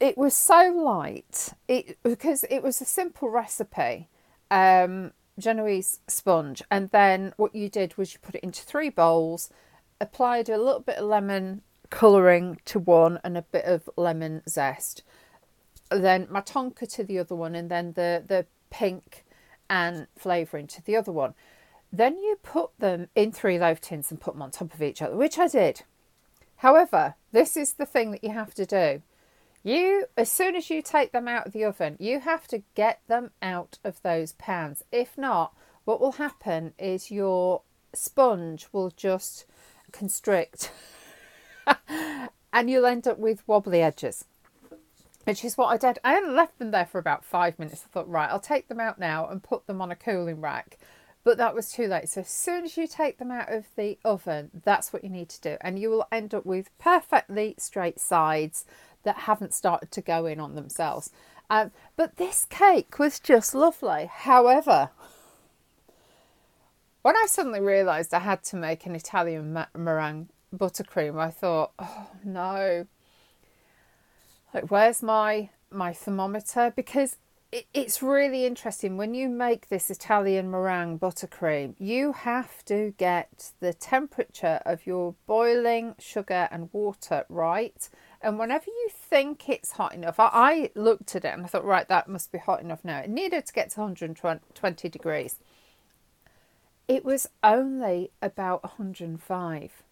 it 0.06 0.18
was 0.18 0.34
so 0.34 0.72
light 0.76 1.54
it 1.68 1.98
because 2.04 2.46
it 2.50 2.62
was 2.62 2.80
a 2.82 2.86
simple 2.86 3.30
recipe 3.30 4.08
um, 4.52 5.12
genoese 5.40 6.00
sponge 6.08 6.62
and 6.70 6.92
then 6.92 7.34
what 7.38 7.56
you 7.56 7.70
did 7.70 7.98
was 7.98 8.14
you 8.14 8.20
put 8.20 8.36
it 8.36 8.44
into 8.44 8.62
three 8.64 8.90
bowls 8.90 9.50
applied 10.00 10.50
a 10.50 10.58
little 10.58 10.80
bit 10.80 10.98
of 10.98 11.06
lemon 11.06 11.62
colouring 11.90 12.60
to 12.66 12.80
one 12.80 13.20
and 13.24 13.38
a 13.38 13.42
bit 13.42 13.66
of 13.66 13.90
lemon 13.96 14.42
zest. 14.48 15.04
Then 15.90 16.28
my 16.30 16.42
tonka 16.42 16.92
to 16.96 17.04
the 17.04 17.20
other 17.20 17.36
one 17.36 17.56
and 17.56 17.70
then 17.70 17.94
the 17.94 18.24
the 18.26 18.46
pink 18.70 19.26
and 19.70 20.08
flavouring 20.18 20.68
to 20.68 20.84
the 20.84 20.96
other 20.96 21.12
one. 21.12 21.34
Then 21.92 22.18
you 22.18 22.38
put 22.44 22.72
them 22.80 23.08
in 23.16 23.32
three 23.32 23.58
loaf 23.58 23.80
tins 23.80 24.12
and 24.12 24.20
put 24.20 24.34
them 24.34 24.42
on 24.42 24.52
top 24.52 24.74
of 24.74 24.82
each 24.82 25.02
other 25.02 25.16
which 25.16 25.38
i 25.38 25.48
did. 25.48 25.84
However 26.58 27.16
this 27.32 27.56
is 27.56 27.74
the 27.74 27.86
thing 27.86 28.12
that 28.12 28.24
you 28.24 28.32
have 28.32 28.54
to 28.56 28.66
do 28.66 29.02
you, 29.66 30.06
as 30.16 30.32
soon 30.32 30.56
as 30.56 30.70
you 30.70 30.82
take 30.82 31.12
them 31.12 31.28
out 31.28 31.48
of 31.48 31.54
the 31.54 31.66
oven, 31.66 31.98
you 32.00 32.20
have 32.20 32.48
to 32.50 32.64
get 32.76 33.02
them 33.08 33.32
out 33.42 33.80
of 33.84 34.02
those 34.04 34.34
pans. 34.34 34.84
If 34.92 35.18
not, 35.18 35.54
what 35.84 36.00
will 36.00 36.14
happen 36.14 36.74
is 36.78 37.12
your 37.12 37.64
sponge 37.94 38.68
will 38.72 38.92
just 38.92 39.46
constrict 39.92 40.72
and 42.54 42.70
you'll 42.70 42.86
end 42.86 43.08
up 43.08 43.18
with 43.18 43.48
wobbly 43.48 43.82
edges 43.82 44.26
which 45.26 45.44
is 45.44 45.58
what 45.58 45.68
I 45.68 45.78
did. 45.78 46.00
I 46.04 46.16
only 46.16 46.34
left 46.34 46.60
them 46.60 46.72
there 46.72 46.86
for 46.86 47.00
about 47.00 47.26
five 47.26 47.60
minutes. 47.60 47.84
I 47.84 47.90
thought, 47.92 48.08
right, 48.08 48.30
I'll 48.30 48.40
take 48.40 48.68
them 48.68 48.80
out 48.80 49.00
now 49.00 49.28
and 49.28 49.44
put 49.44 49.68
them 49.68 49.82
on 49.82 49.92
a 49.92 49.96
cooling 49.96 50.40
rack. 50.40 50.78
But 51.24 51.40
that 51.40 51.56
was 51.56 51.72
too 51.72 51.88
late. 51.88 52.10
So 52.10 52.22
as 52.22 52.30
soon 52.30 52.64
as 52.64 52.78
you 52.78 52.86
take 52.86 53.18
them 53.18 53.32
out 53.32 53.52
of 53.52 53.66
the 53.76 53.98
oven, 54.06 54.52
that's 54.64 54.94
what 54.94 55.04
you 55.04 55.10
need 55.10 55.30
to 55.30 55.42
do. 55.42 55.58
And 55.62 55.80
you 55.80 55.90
will 55.90 56.08
end 56.12 56.36
up 56.36 56.46
with 56.46 56.70
perfectly 56.78 57.56
straight 57.58 58.00
sides 58.00 58.66
that 59.06 59.20
haven't 59.20 59.54
started 59.54 59.92
to 59.92 60.02
go 60.02 60.26
in 60.26 60.40
on 60.40 60.56
themselves. 60.56 61.12
Um, 61.50 61.72
but 61.96 62.18
this 62.18 62.46
cake 62.46 63.00
was 63.00 63.20
just 63.20 63.56
lovely. 63.56 64.10
However, 64.12 64.90
when 67.02 67.16
I 67.16 67.26
suddenly 67.28 67.62
realised 67.62 68.14
I 68.14 68.20
had 68.20 68.44
to 68.46 68.56
make 68.56 68.86
an 68.86 68.96
Italian 68.96 69.66
meringue 69.76 70.30
buttercream, 70.54 71.20
I 71.20 71.30
thought, 71.30 71.72
oh 71.78 72.10
no, 72.24 72.88
like 74.56 74.72
where's 74.72 75.04
my 75.04 75.50
my 75.70 75.92
thermometer 75.92 76.74
because 76.76 77.18
it, 77.52 77.66
it's 77.74 78.02
really 78.02 78.46
interesting 78.46 78.96
when 78.98 79.14
you 79.14 79.28
make 79.28 79.68
this 79.68 79.92
Italian 79.92 80.50
meringue 80.50 80.98
buttercream 80.98 81.76
you 81.78 82.14
have 82.14 82.64
to 82.66 82.94
get 82.98 83.52
the 83.60 83.74
temperature 83.74 84.62
of 84.66 84.88
your 84.88 85.14
boiling 85.28 85.94
sugar 86.00 86.48
and 86.52 86.70
water 86.72 87.26
right 87.28 87.90
and 88.22 88.40
whenever 88.40 88.66
you 88.68 88.90
think 88.92 89.50
it's 89.50 89.74
hot 89.74 89.94
enough 89.94 90.20
I, 90.20 90.30
I 90.34 90.72
looked 90.76 91.16
at 91.16 91.26
it 91.26 91.34
and 91.34 91.44
I 91.44 91.48
thought 91.48 91.66
right 91.66 91.88
that 91.88 92.08
must 92.08 92.32
be 92.32 92.38
hot 92.38 92.62
enough 92.62 92.84
now 92.84 93.00
it 93.00 93.10
needed 93.10 93.46
to 93.46 93.54
get 93.54 93.72
to 93.72 93.82
120 93.82 94.90
degrees 94.90 95.38
it 96.88 97.04
was 97.04 97.28
only 97.44 98.12
about 98.22 98.64
105 98.64 99.84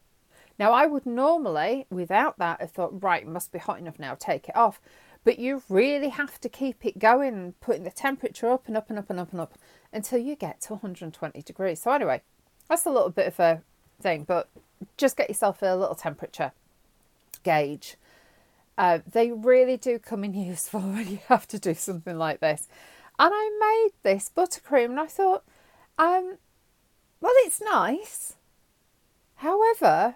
now, 0.59 0.71
I 0.71 0.85
would 0.85 1.05
normally, 1.05 1.87
without 1.89 2.37
that, 2.37 2.61
have 2.61 2.71
thought, 2.71 3.01
right, 3.01 3.25
must 3.25 3.51
be 3.51 3.59
hot 3.59 3.79
enough 3.79 3.97
now, 3.97 4.15
take 4.15 4.47
it 4.47 4.55
off. 4.55 4.79
But 5.23 5.39
you 5.39 5.63
really 5.69 6.09
have 6.09 6.39
to 6.41 6.49
keep 6.49 6.85
it 6.85 6.99
going, 6.99 7.55
putting 7.61 7.83
the 7.83 7.91
temperature 7.91 8.49
up 8.49 8.67
and 8.67 8.77
up 8.77 8.89
and 8.89 8.99
up 8.99 9.09
and 9.09 9.19
up 9.19 9.31
and 9.31 9.41
up 9.41 9.57
until 9.91 10.19
you 10.19 10.35
get 10.35 10.61
to 10.61 10.73
120 10.73 11.41
degrees. 11.41 11.81
So, 11.81 11.91
anyway, 11.91 12.21
that's 12.69 12.85
a 12.85 12.91
little 12.91 13.09
bit 13.09 13.27
of 13.27 13.39
a 13.39 13.61
thing, 14.01 14.25
but 14.25 14.49
just 14.97 15.17
get 15.17 15.29
yourself 15.29 15.61
a 15.61 15.75
little 15.75 15.95
temperature 15.95 16.51
gauge. 17.43 17.95
Uh, 18.77 18.99
they 19.09 19.31
really 19.31 19.77
do 19.77 19.99
come 19.99 20.23
in 20.23 20.33
useful 20.33 20.79
when 20.81 21.07
you 21.07 21.19
have 21.27 21.47
to 21.47 21.59
do 21.59 21.73
something 21.73 22.17
like 22.17 22.39
this. 22.39 22.67
And 23.19 23.31
I 23.33 23.49
made 23.59 23.93
this 24.01 24.31
buttercream 24.35 24.85
and 24.85 24.99
I 24.99 25.05
thought, 25.05 25.43
um, 25.97 26.37
well, 27.21 27.33
it's 27.37 27.61
nice. 27.61 28.35
However, 29.35 30.15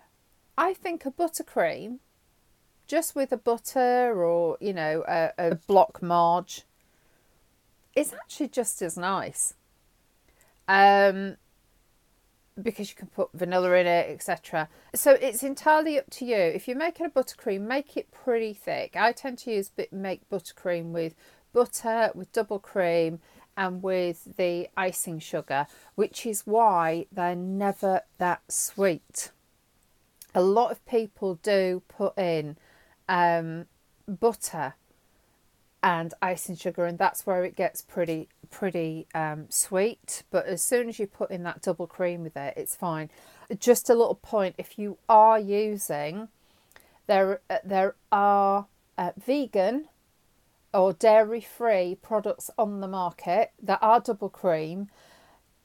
I 0.58 0.74
think 0.74 1.06
a 1.06 1.12
buttercream, 1.12 2.00
just 2.88 3.16
with 3.16 3.32
a 3.32 3.38
butter 3.38 4.14
or, 4.24 4.58
you 4.60 4.74
know, 4.74 5.04
a, 5.08 5.32
a 5.38 5.56
block 5.56 6.02
marge, 6.02 6.64
is 7.96 8.14
actually 8.14 8.48
just 8.48 8.82
as 8.82 8.98
nice. 8.98 9.54
Um, 10.68 11.38
because 12.62 12.90
you 12.90 12.96
can 12.96 13.08
put 13.08 13.30
vanilla 13.34 13.74
in 13.74 13.88
it, 13.88 14.10
etc. 14.10 14.70
So 14.94 15.12
it's 15.12 15.44
entirely 15.44 16.00
up 16.00 16.10
to 16.12 16.26
you. 16.26 16.38
If 16.38 16.68
you're 16.68 16.78
making 16.78 17.06
a 17.06 17.10
buttercream, 17.10 17.62
make 17.62 17.98
it 17.98 18.12
pretty 18.12 18.54
thick. 18.54 18.96
I 18.96 19.12
tend 19.12 19.40
to 19.40 19.52
use 19.52 19.72
make 19.92 20.30
buttercream 20.30 20.92
with 20.92 21.16
butter, 21.54 22.12
with 22.14 22.32
double 22.32 22.60
cream, 22.60 23.20
and 23.56 23.82
with 23.82 24.38
the 24.38 24.70
icing 24.78 25.20
sugar, 25.20 25.68
which 25.96 26.26
is 26.26 26.42
why 26.46 27.08
they're 27.12 27.36
never 27.36 28.02
that 28.18 28.42
sweet 28.50 29.32
a 30.38 30.42
lot 30.42 30.72
of 30.72 30.86
people 30.86 31.40
do 31.42 31.82
put 31.88 32.16
in 32.16 32.58
um, 33.10 33.66
butter 34.08 34.76
and 35.82 36.14
icing 36.22 36.56
sugar, 36.56 36.86
and 36.86 37.00
that's 37.00 37.26
where 37.26 37.44
it 37.44 37.56
gets 37.56 37.82
pretty 37.82 38.30
pretty 38.50 39.08
um, 39.14 39.46
sweet. 39.50 40.24
But 40.32 40.46
as 40.46 40.64
soon 40.64 40.90
as 40.90 41.00
you 41.00 41.08
put 41.08 41.32
in 41.32 41.44
that 41.44 41.62
double 41.62 41.88
cream 41.88 42.24
with 42.24 42.36
it, 42.36 42.54
it's 42.58 42.76
fine. 42.76 43.10
Just 43.60 43.90
a 43.90 43.96
little 43.96 44.16
point: 44.16 44.56
if 44.58 44.80
you 44.80 44.98
are 45.08 45.40
using 45.40 46.30
there, 47.08 47.42
uh, 47.50 47.58
there 47.64 47.96
are 48.12 48.68
uh, 48.98 49.12
vegan 49.18 49.88
or 50.74 50.94
dairy 50.94 51.42
free 51.42 51.98
products 52.02 52.50
on 52.58 52.82
the 52.82 52.88
market 52.88 53.52
that 53.62 53.80
are 53.82 54.00
double 54.00 54.30
cream. 54.30 54.90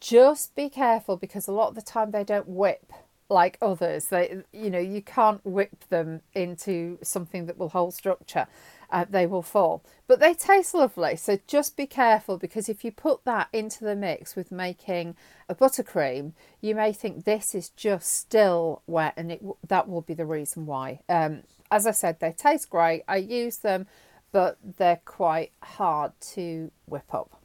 Just 0.00 0.54
be 0.54 0.68
careful 0.68 1.16
because 1.16 1.46
a 1.46 1.52
lot 1.52 1.68
of 1.68 1.74
the 1.74 1.82
time 1.82 2.10
they 2.10 2.24
don't 2.24 2.48
whip 2.48 2.92
like 3.28 3.58
others. 3.60 4.06
They, 4.06 4.42
you 4.52 4.70
know, 4.70 4.78
you 4.78 5.02
can't 5.02 5.44
whip 5.44 5.88
them 5.88 6.22
into 6.34 6.98
something 7.02 7.46
that 7.46 7.58
will 7.58 7.70
hold 7.70 7.94
structure. 7.94 8.46
Uh, 8.92 9.06
they 9.08 9.26
will 9.26 9.42
fall. 9.42 9.82
But 10.06 10.20
they 10.20 10.34
taste 10.34 10.74
lovely, 10.74 11.16
so 11.16 11.38
just 11.46 11.76
be 11.76 11.86
careful 11.86 12.38
because 12.38 12.68
if 12.68 12.84
you 12.84 12.92
put 12.92 13.24
that 13.24 13.48
into 13.52 13.84
the 13.84 13.96
mix 13.96 14.36
with 14.36 14.52
making 14.52 15.16
a 15.48 15.54
buttercream, 15.54 16.32
you 16.60 16.74
may 16.74 16.92
think 16.92 17.24
this 17.24 17.54
is 17.54 17.70
just 17.70 18.12
still 18.12 18.82
wet, 18.86 19.14
and 19.16 19.32
it 19.32 19.42
that 19.66 19.88
will 19.88 20.02
be 20.02 20.14
the 20.14 20.26
reason 20.26 20.66
why. 20.66 21.00
Um, 21.08 21.42
as 21.70 21.86
I 21.86 21.92
said, 21.92 22.20
they 22.20 22.32
taste 22.32 22.70
great. 22.70 23.02
I 23.08 23.16
use 23.16 23.56
them, 23.56 23.86
but 24.30 24.58
they're 24.76 25.00
quite 25.04 25.52
hard 25.62 26.12
to 26.34 26.70
whip 26.86 27.14
up. 27.14 27.40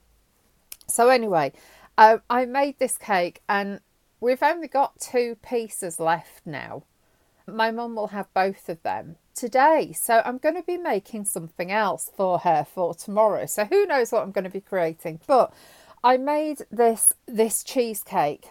So 0.88 1.10
anyway, 1.10 1.54
uh, 1.98 2.18
I 2.30 2.46
made 2.46 2.78
this 2.78 2.98
cake 2.98 3.42
and 3.48 3.80
We've 4.20 4.42
only 4.42 4.68
got 4.68 5.00
two 5.00 5.36
pieces 5.44 6.00
left 6.00 6.46
now. 6.46 6.84
My 7.46 7.70
mum 7.72 7.96
will 7.96 8.08
have 8.08 8.34
both 8.34 8.68
of 8.68 8.82
them 8.82 9.18
today. 9.38 9.94
So 9.94 10.22
I'm 10.26 10.38
going 10.38 10.56
to 10.56 10.64
be 10.64 10.78
making 10.78 11.26
something 11.26 11.72
else 11.72 12.10
for 12.16 12.40
her 12.40 12.66
for 12.66 12.94
tomorrow. 12.94 13.46
So 13.46 13.66
who 13.66 13.86
knows 13.86 14.12
what 14.12 14.24
I'm 14.24 14.32
going 14.32 14.44
to 14.44 14.50
be 14.50 14.62
creating. 14.62 15.20
But 15.28 15.54
I 16.04 16.18
made 16.18 16.66
this 16.72 17.14
this 17.26 17.64
cheesecake. 17.64 18.50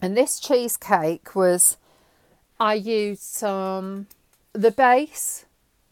And 0.00 0.16
this 0.16 0.40
cheesecake 0.40 1.34
was 1.34 1.76
I 2.58 2.74
used 2.74 3.22
some 3.22 4.08
the 4.52 4.70
base 4.70 5.46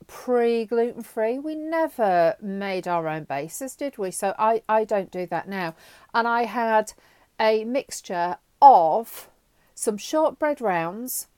pre 0.07 0.65
gluten 0.65 1.03
free. 1.03 1.39
We 1.39 1.55
never 1.55 2.37
made 2.41 2.89
our 2.89 3.07
own 3.07 3.25
bases, 3.25 3.77
did 3.77 3.97
we? 3.97 4.11
So 4.11 4.35
I, 4.39 4.63
I 4.69 4.85
don't 4.85 5.11
do 5.11 5.27
that 5.27 5.49
now. 5.49 5.75
And 6.13 6.27
I 6.27 6.45
had 6.45 6.93
a 7.39 7.65
mixture 7.65 8.37
of 8.61 9.29
some 9.75 9.97
shortbread 9.97 10.61
rounds, 10.61 11.29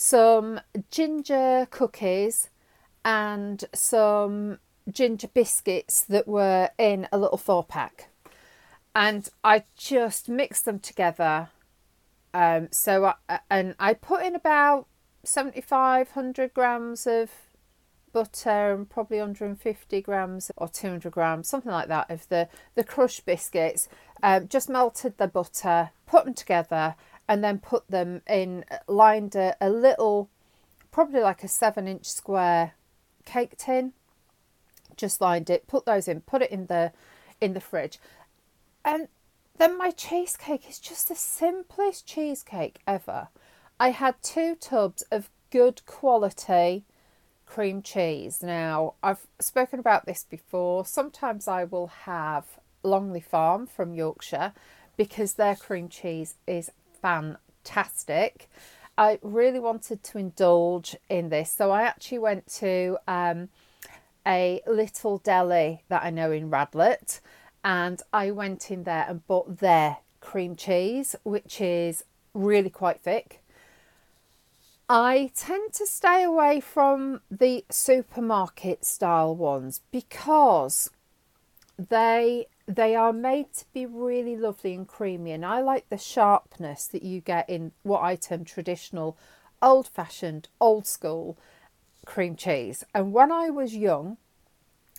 some 0.00 0.58
ginger 0.90 1.68
cookies, 1.70 2.48
and 3.04 3.62
some 3.74 4.58
ginger 4.90 5.28
biscuits 5.28 6.00
that 6.04 6.26
were 6.26 6.70
in 6.78 7.06
a 7.12 7.18
little 7.18 7.36
four 7.36 7.62
pack. 7.62 8.08
And 8.96 9.28
I 9.44 9.64
just 9.76 10.26
mixed 10.26 10.64
them 10.64 10.78
together. 10.78 11.50
Um, 12.32 12.68
so 12.70 13.12
I, 13.28 13.40
and 13.50 13.74
I 13.78 13.92
put 13.92 14.24
in 14.24 14.34
about 14.34 14.86
7500 15.22 16.54
grams 16.54 17.06
of 17.06 17.30
butter 18.10 18.72
and 18.72 18.88
probably 18.88 19.18
150 19.18 20.00
grams 20.00 20.50
or 20.56 20.66
200 20.66 21.12
grams, 21.12 21.46
something 21.46 21.70
like 21.70 21.88
that, 21.88 22.10
of 22.10 22.26
the, 22.28 22.48
the 22.74 22.84
crushed 22.84 23.26
biscuits. 23.26 23.86
Um, 24.22 24.48
just 24.48 24.70
melted 24.70 25.18
the 25.18 25.28
butter, 25.28 25.90
put 26.06 26.24
them 26.24 26.32
together, 26.32 26.94
and 27.30 27.44
then 27.44 27.60
put 27.60 27.88
them 27.88 28.22
in, 28.28 28.64
uh, 28.72 28.78
lined 28.88 29.36
a, 29.36 29.54
a 29.60 29.70
little, 29.70 30.28
probably 30.90 31.20
like 31.20 31.44
a 31.44 31.48
seven 31.48 31.86
inch 31.86 32.04
square 32.06 32.72
cake 33.24 33.56
tin. 33.56 33.92
Just 34.96 35.20
lined 35.20 35.48
it, 35.48 35.68
put 35.68 35.86
those 35.86 36.08
in, 36.08 36.22
put 36.22 36.42
it 36.42 36.50
in 36.50 36.66
the 36.66 36.90
in 37.40 37.54
the 37.54 37.60
fridge. 37.60 38.00
And 38.84 39.06
then 39.58 39.78
my 39.78 39.92
cheesecake 39.92 40.68
is 40.68 40.80
just 40.80 41.06
the 41.06 41.14
simplest 41.14 42.04
cheesecake 42.04 42.80
ever. 42.84 43.28
I 43.78 43.90
had 43.90 44.20
two 44.22 44.56
tubs 44.56 45.02
of 45.12 45.30
good 45.50 45.86
quality 45.86 46.84
cream 47.46 47.80
cheese. 47.80 48.42
Now, 48.42 48.94
I've 49.04 49.28
spoken 49.38 49.78
about 49.78 50.04
this 50.04 50.26
before. 50.28 50.84
Sometimes 50.84 51.46
I 51.46 51.62
will 51.62 51.86
have 51.86 52.58
Longley 52.82 53.20
Farm 53.20 53.68
from 53.68 53.94
Yorkshire 53.94 54.52
because 54.96 55.34
their 55.34 55.54
cream 55.54 55.88
cheese 55.88 56.34
is 56.48 56.72
fantastic. 57.00 58.48
I 58.98 59.18
really 59.22 59.60
wanted 59.60 60.02
to 60.02 60.18
indulge 60.18 60.96
in 61.08 61.30
this, 61.30 61.50
so 61.50 61.70
I 61.70 61.82
actually 61.82 62.18
went 62.18 62.46
to 62.54 62.98
um, 63.08 63.48
a 64.26 64.60
little 64.66 65.18
deli 65.18 65.84
that 65.88 66.02
I 66.02 66.10
know 66.10 66.32
in 66.32 66.50
Radlett 66.50 67.20
and 67.64 68.02
I 68.12 68.30
went 68.30 68.70
in 68.70 68.84
there 68.84 69.06
and 69.08 69.26
bought 69.26 69.58
their 69.58 69.98
cream 70.20 70.56
cheese, 70.56 71.16
which 71.24 71.60
is 71.60 72.04
really 72.34 72.70
quite 72.70 73.00
thick. 73.00 73.42
I 74.88 75.30
tend 75.36 75.72
to 75.74 75.86
stay 75.86 76.24
away 76.24 76.60
from 76.60 77.20
the 77.30 77.64
supermarket 77.70 78.84
style 78.84 79.36
ones 79.36 79.80
because 79.92 80.90
they 81.78 82.48
they 82.76 82.94
are 82.94 83.12
made 83.12 83.52
to 83.54 83.64
be 83.72 83.86
really 83.86 84.36
lovely 84.36 84.74
and 84.74 84.86
creamy 84.86 85.32
and 85.32 85.44
I 85.44 85.60
like 85.60 85.88
the 85.88 85.98
sharpness 85.98 86.86
that 86.88 87.02
you 87.02 87.20
get 87.20 87.48
in 87.48 87.72
what 87.82 88.02
I 88.02 88.16
term 88.16 88.44
traditional 88.44 89.16
old 89.62 89.86
fashioned, 89.86 90.48
old 90.60 90.86
school 90.86 91.38
cream 92.06 92.36
cheese. 92.36 92.84
And 92.94 93.12
when 93.12 93.30
I 93.30 93.50
was 93.50 93.76
young, 93.76 94.16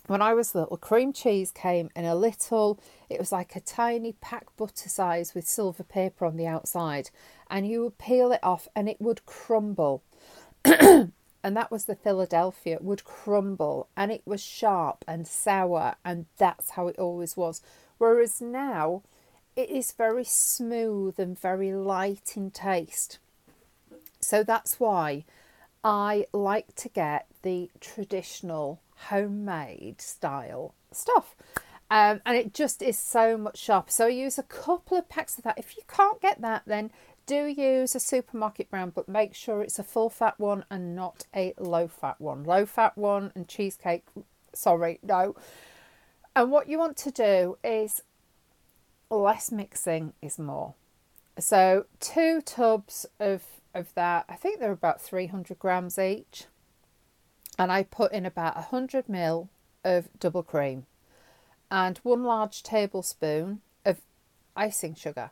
when 0.06 0.22
I 0.22 0.34
was 0.34 0.54
little, 0.54 0.76
cream 0.76 1.12
cheese 1.12 1.50
came 1.50 1.90
in 1.94 2.04
a 2.04 2.14
little, 2.14 2.80
it 3.08 3.18
was 3.18 3.32
like 3.32 3.54
a 3.54 3.60
tiny 3.60 4.14
pack 4.20 4.56
butter 4.56 4.88
size 4.88 5.34
with 5.34 5.46
silver 5.46 5.84
paper 5.84 6.24
on 6.24 6.36
the 6.36 6.46
outside. 6.46 7.10
And 7.50 7.66
you 7.66 7.82
would 7.82 7.98
peel 7.98 8.32
it 8.32 8.40
off 8.42 8.68
and 8.74 8.88
it 8.88 9.00
would 9.00 9.26
crumble. 9.26 10.02
and 11.44 11.56
that 11.56 11.70
was 11.70 11.86
the 11.86 11.96
Philadelphia, 11.96 12.78
would 12.80 13.04
crumble 13.04 13.88
and 13.96 14.12
it 14.12 14.22
was 14.24 14.42
sharp 14.42 15.04
and 15.08 15.26
sour. 15.26 15.96
And 16.04 16.26
that's 16.38 16.70
how 16.70 16.86
it 16.88 16.98
always 16.98 17.36
was. 17.36 17.60
Whereas 17.98 18.40
now, 18.40 19.02
it 19.56 19.68
is 19.68 19.92
very 19.92 20.24
smooth 20.24 21.18
and 21.18 21.38
very 21.38 21.72
light 21.72 22.32
in 22.36 22.50
taste. 22.50 23.18
So 24.20 24.44
that's 24.44 24.78
why 24.78 25.24
I 25.84 26.26
like 26.32 26.74
to 26.76 26.88
get 26.88 27.26
the 27.42 27.70
traditional 27.80 28.80
homemade 29.08 30.00
style 30.00 30.74
stuff. 30.92 31.34
Um, 31.90 32.22
and 32.24 32.38
it 32.38 32.54
just 32.54 32.80
is 32.80 32.98
so 32.98 33.36
much 33.36 33.58
sharper. 33.58 33.90
So 33.90 34.06
I 34.06 34.10
use 34.10 34.38
a 34.38 34.44
couple 34.44 34.96
of 34.96 35.10
packs 35.10 35.36
of 35.36 35.44
that. 35.44 35.58
If 35.58 35.76
you 35.76 35.82
can't 35.88 36.22
get 36.22 36.40
that, 36.40 36.62
then 36.66 36.90
do 37.26 37.46
use 37.46 37.94
a 37.94 38.00
supermarket 38.00 38.70
brand, 38.70 38.94
but 38.94 39.08
make 39.08 39.34
sure 39.34 39.62
it's 39.62 39.78
a 39.78 39.84
full 39.84 40.10
fat 40.10 40.38
one 40.38 40.64
and 40.70 40.94
not 40.94 41.26
a 41.34 41.54
low 41.58 41.88
fat 41.88 42.20
one. 42.20 42.44
Low 42.44 42.66
fat 42.66 42.96
one 42.96 43.32
and 43.34 43.48
cheesecake, 43.48 44.04
sorry, 44.52 44.98
no. 45.02 45.34
And 46.34 46.50
what 46.50 46.68
you 46.68 46.78
want 46.78 46.96
to 46.98 47.10
do 47.10 47.58
is 47.62 48.02
less 49.10 49.52
mixing 49.52 50.14
is 50.22 50.38
more. 50.38 50.74
So 51.38 51.86
two 52.00 52.40
tubs 52.40 53.06
of 53.20 53.42
of 53.74 53.94
that, 53.94 54.26
I 54.28 54.34
think 54.34 54.60
they're 54.60 54.70
about 54.72 55.00
300 55.00 55.58
grams 55.58 55.98
each. 55.98 56.44
And 57.58 57.72
I 57.72 57.84
put 57.84 58.12
in 58.12 58.26
about 58.26 58.56
100 58.56 59.06
ml 59.06 59.48
of 59.84 60.08
double 60.18 60.42
cream 60.42 60.86
and 61.70 61.98
one 61.98 62.22
large 62.22 62.62
tablespoon 62.62 63.60
of 63.84 64.00
icing 64.56 64.94
sugar. 64.94 65.30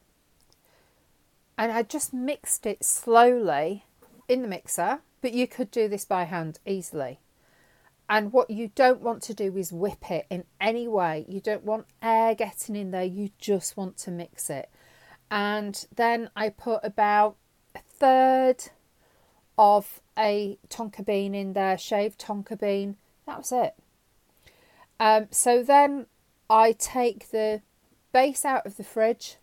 And 1.60 1.70
I 1.70 1.82
just 1.82 2.14
mixed 2.14 2.64
it 2.64 2.82
slowly 2.82 3.84
in 4.28 4.40
the 4.40 4.48
mixer, 4.48 5.00
but 5.20 5.34
you 5.34 5.46
could 5.46 5.70
do 5.70 5.88
this 5.88 6.06
by 6.06 6.24
hand 6.24 6.58
easily. 6.64 7.20
And 8.08 8.32
what 8.32 8.48
you 8.48 8.72
don't 8.74 9.02
want 9.02 9.22
to 9.24 9.34
do 9.34 9.54
is 9.58 9.70
whip 9.70 10.10
it 10.10 10.24
in 10.30 10.44
any 10.58 10.88
way. 10.88 11.26
You 11.28 11.38
don't 11.42 11.62
want 11.62 11.84
air 12.00 12.34
getting 12.34 12.76
in 12.76 12.92
there, 12.92 13.04
you 13.04 13.28
just 13.38 13.76
want 13.76 13.98
to 13.98 14.10
mix 14.10 14.48
it. 14.48 14.70
And 15.30 15.84
then 15.94 16.30
I 16.34 16.48
put 16.48 16.80
about 16.82 17.36
a 17.74 17.80
third 17.80 18.70
of 19.58 20.00
a 20.18 20.58
tonka 20.70 21.04
bean 21.04 21.34
in 21.34 21.52
there, 21.52 21.76
shaved 21.76 22.18
tonka 22.18 22.58
bean. 22.58 22.96
That 23.26 23.36
was 23.36 23.52
it. 23.52 23.74
Um, 24.98 25.26
so 25.30 25.62
then 25.62 26.06
I 26.48 26.72
take 26.72 27.28
the 27.28 27.60
base 28.14 28.46
out 28.46 28.64
of 28.64 28.78
the 28.78 28.82
fridge, 28.82 29.36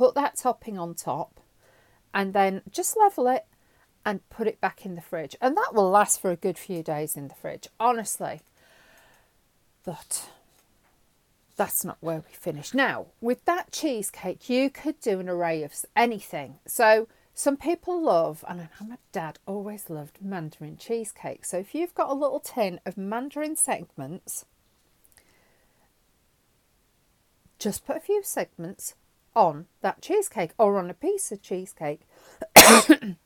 put 0.00 0.14
that 0.14 0.34
topping 0.34 0.78
on 0.78 0.94
top, 0.94 1.40
and 2.14 2.32
then 2.32 2.62
just 2.70 2.96
level 2.96 3.28
it 3.28 3.44
and 4.02 4.26
put 4.30 4.46
it 4.46 4.58
back 4.58 4.86
in 4.86 4.94
the 4.94 5.02
fridge. 5.02 5.36
And 5.42 5.54
that 5.58 5.74
will 5.74 5.90
last 5.90 6.22
for 6.22 6.30
a 6.30 6.36
good 6.36 6.56
few 6.56 6.82
days 6.82 7.18
in 7.18 7.28
the 7.28 7.34
fridge, 7.34 7.68
honestly. 7.78 8.40
But 9.84 10.30
that's 11.56 11.84
not 11.84 11.98
where 12.00 12.24
we 12.26 12.32
finish. 12.32 12.72
Now, 12.72 13.08
with 13.20 13.44
that 13.44 13.72
cheesecake, 13.72 14.48
you 14.48 14.70
could 14.70 14.98
do 15.02 15.20
an 15.20 15.28
array 15.28 15.62
of 15.64 15.74
anything. 15.94 16.60
So, 16.66 17.06
some 17.34 17.58
people 17.58 18.02
love, 18.02 18.42
and 18.48 18.58
I 18.58 18.64
know 18.64 18.88
my 18.88 18.98
dad 19.12 19.38
always 19.44 19.90
loved 19.90 20.22
mandarin 20.22 20.78
cheesecake. 20.78 21.44
So, 21.44 21.58
if 21.58 21.74
you've 21.74 21.94
got 21.94 22.08
a 22.08 22.14
little 22.14 22.40
tin 22.40 22.80
of 22.86 22.96
mandarin 22.96 23.54
segments, 23.54 24.46
just 27.58 27.84
put 27.84 27.98
a 27.98 28.00
few 28.00 28.22
segments 28.24 28.94
on 29.34 29.66
that 29.80 30.02
cheesecake 30.02 30.52
or 30.58 30.78
on 30.78 30.90
a 30.90 30.94
piece 30.94 31.32
of 31.32 31.42
cheesecake. 31.42 32.00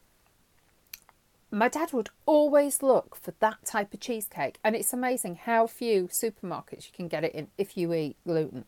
my 1.50 1.68
dad 1.68 1.92
would 1.92 2.10
always 2.26 2.82
look 2.82 3.14
for 3.14 3.32
that 3.38 3.64
type 3.64 3.94
of 3.94 4.00
cheesecake, 4.00 4.58
and 4.64 4.74
it's 4.74 4.92
amazing 4.92 5.36
how 5.36 5.66
few 5.66 6.08
supermarkets 6.08 6.86
you 6.86 6.92
can 6.94 7.08
get 7.08 7.24
it 7.24 7.34
in 7.34 7.48
if 7.56 7.76
you 7.76 7.94
eat 7.94 8.16
gluten. 8.26 8.64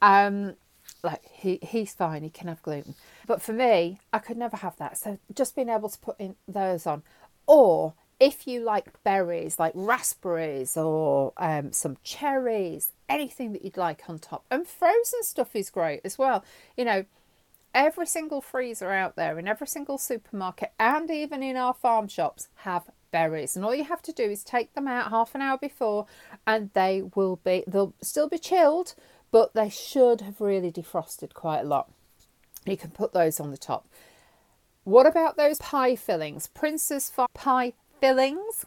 Um, 0.00 0.54
like 1.02 1.24
he 1.30 1.58
he's 1.62 1.92
fine, 1.92 2.22
he 2.22 2.30
can 2.30 2.48
have 2.48 2.62
gluten, 2.62 2.94
but 3.26 3.42
for 3.42 3.52
me, 3.52 4.00
I 4.12 4.18
could 4.18 4.36
never 4.36 4.56
have 4.56 4.76
that. 4.76 4.96
So 4.96 5.18
just 5.34 5.56
being 5.56 5.68
able 5.68 5.88
to 5.88 5.98
put 5.98 6.18
in 6.20 6.36
those 6.46 6.86
on, 6.86 7.02
or 7.46 7.94
if 8.22 8.46
you 8.46 8.60
like 8.60 9.02
berries, 9.02 9.58
like 9.58 9.72
raspberries 9.74 10.76
or 10.76 11.32
um, 11.38 11.72
some 11.72 11.96
cherries, 12.04 12.92
anything 13.08 13.52
that 13.52 13.64
you'd 13.64 13.76
like 13.76 14.08
on 14.08 14.20
top, 14.20 14.44
and 14.48 14.64
frozen 14.64 15.24
stuff 15.24 15.56
is 15.56 15.70
great 15.70 16.00
as 16.04 16.16
well. 16.16 16.44
You 16.76 16.84
know 16.84 17.04
every 17.74 18.06
single 18.06 18.40
freezer 18.40 18.92
out 18.92 19.16
there 19.16 19.38
in 19.38 19.48
every 19.48 19.66
single 19.66 19.96
supermarket 19.96 20.70
and 20.78 21.10
even 21.10 21.42
in 21.42 21.56
our 21.56 21.72
farm 21.72 22.06
shops 22.06 22.48
have 22.56 22.84
berries. 23.10 23.56
And 23.56 23.64
all 23.64 23.74
you 23.74 23.84
have 23.84 24.02
to 24.02 24.12
do 24.12 24.24
is 24.24 24.44
take 24.44 24.74
them 24.74 24.86
out 24.86 25.10
half 25.10 25.34
an 25.34 25.40
hour 25.40 25.56
before 25.56 26.06
and 26.46 26.70
they 26.74 27.02
will 27.16 27.36
be 27.36 27.64
they'll 27.66 27.94
still 28.02 28.28
be 28.28 28.38
chilled 28.38 28.94
but 29.30 29.54
they 29.54 29.70
should 29.70 30.20
have 30.20 30.38
really 30.38 30.70
defrosted 30.70 31.32
quite 31.32 31.60
a 31.60 31.64
lot. 31.66 31.90
You 32.66 32.76
can 32.76 32.90
put 32.90 33.14
those 33.14 33.40
on 33.40 33.50
the 33.50 33.56
top. 33.56 33.88
What 34.84 35.06
about 35.06 35.36
those 35.36 35.58
pie 35.58 35.96
fillings? 35.96 36.48
Princes 36.48 37.10
pie 37.34 37.72
fillings 38.02 38.66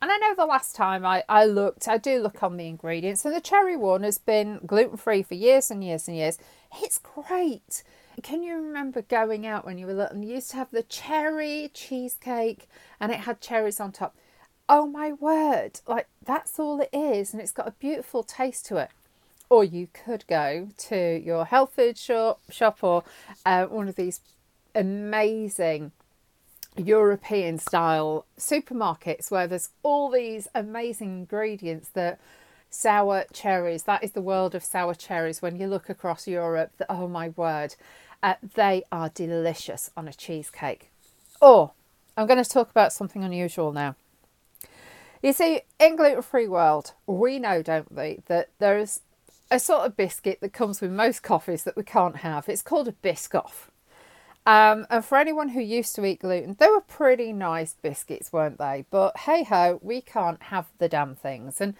and 0.00 0.12
I 0.12 0.16
know 0.16 0.32
the 0.34 0.46
last 0.46 0.76
time 0.76 1.04
I, 1.04 1.24
I 1.28 1.44
looked, 1.44 1.88
I 1.88 1.98
do 1.98 2.20
look 2.20 2.42
on 2.42 2.56
the 2.56 2.68
ingredients, 2.68 3.24
and 3.24 3.34
the 3.34 3.40
cherry 3.40 3.76
one 3.76 4.02
has 4.02 4.16
been 4.16 4.60
gluten 4.64 4.96
free 4.96 5.22
for 5.22 5.34
years 5.34 5.70
and 5.72 5.84
years 5.84 6.08
and 6.08 6.16
years. 6.16 6.38
It's 6.80 6.98
great. 6.98 7.82
Can 8.22 8.42
you 8.42 8.54
remember 8.54 9.02
going 9.02 9.44
out 9.44 9.66
when 9.66 9.76
you 9.76 9.86
were 9.86 9.92
little 9.92 10.14
and 10.14 10.24
you 10.24 10.36
used 10.36 10.52
to 10.52 10.56
have 10.56 10.70
the 10.70 10.84
cherry 10.84 11.70
cheesecake 11.74 12.68
and 12.98 13.12
it 13.12 13.20
had 13.20 13.40
cherries 13.40 13.80
on 13.80 13.92
top? 13.92 14.14
Oh 14.68 14.86
my 14.86 15.12
word, 15.12 15.80
like 15.88 16.06
that's 16.24 16.58
all 16.58 16.80
it 16.80 16.90
is, 16.92 17.32
and 17.32 17.42
it's 17.42 17.52
got 17.52 17.68
a 17.68 17.72
beautiful 17.72 18.22
taste 18.22 18.66
to 18.66 18.76
it. 18.76 18.90
Or 19.50 19.64
you 19.64 19.88
could 19.92 20.24
go 20.28 20.68
to 20.76 21.20
your 21.22 21.44
health 21.44 21.74
food 21.74 21.98
shop, 21.98 22.40
shop 22.50 22.78
or 22.82 23.02
uh, 23.44 23.66
one 23.66 23.88
of 23.88 23.96
these 23.96 24.20
amazing 24.76 25.90
European 26.76 27.58
style 27.58 28.24
supermarkets 28.38 29.30
where 29.30 29.46
there's 29.46 29.70
all 29.82 30.10
these 30.10 30.48
amazing 30.54 31.18
ingredients 31.18 31.90
that 31.94 32.18
sour 32.70 33.24
cherries 33.32 33.82
that 33.82 34.04
is 34.04 34.12
the 34.12 34.22
world 34.22 34.54
of 34.54 34.62
sour 34.62 34.94
cherries 34.94 35.42
when 35.42 35.56
you 35.56 35.66
look 35.66 35.88
across 35.88 36.28
Europe 36.28 36.70
oh 36.88 37.08
my 37.08 37.30
word 37.30 37.74
uh, 38.22 38.34
they 38.54 38.84
are 38.92 39.08
delicious 39.08 39.90
on 39.96 40.06
a 40.06 40.12
cheesecake. 40.12 40.90
Or, 41.40 41.72
I'm 42.16 42.26
going 42.26 42.42
to 42.42 42.48
talk 42.48 42.70
about 42.70 42.92
something 42.92 43.24
unusual 43.24 43.72
now. 43.72 43.96
You 45.22 45.32
see, 45.32 45.62
in 45.78 45.96
gluten 45.96 46.22
free 46.22 46.48
world, 46.48 46.92
we 47.06 47.38
know, 47.38 47.62
don't 47.62 47.92
we, 47.92 48.20
that 48.26 48.50
there's 48.58 49.00
a 49.50 49.58
sort 49.58 49.86
of 49.86 49.96
biscuit 49.96 50.38
that 50.40 50.52
comes 50.52 50.80
with 50.80 50.90
most 50.90 51.22
coffees 51.22 51.64
that 51.64 51.76
we 51.76 51.82
can't 51.82 52.16
have. 52.16 52.48
It's 52.48 52.62
called 52.62 52.88
a 52.88 52.92
Biscoff. 52.92 53.69
Um, 54.50 54.84
and 54.90 55.04
for 55.04 55.16
anyone 55.16 55.50
who 55.50 55.60
used 55.60 55.94
to 55.94 56.04
eat 56.04 56.22
gluten, 56.22 56.56
they 56.58 56.66
were 56.66 56.80
pretty 56.80 57.32
nice 57.32 57.74
biscuits, 57.74 58.32
weren't 58.32 58.58
they? 58.58 58.84
But 58.90 59.16
hey 59.18 59.44
ho, 59.44 59.78
we 59.80 60.00
can't 60.00 60.42
have 60.42 60.66
the 60.78 60.88
damn 60.88 61.14
things. 61.14 61.60
And 61.60 61.74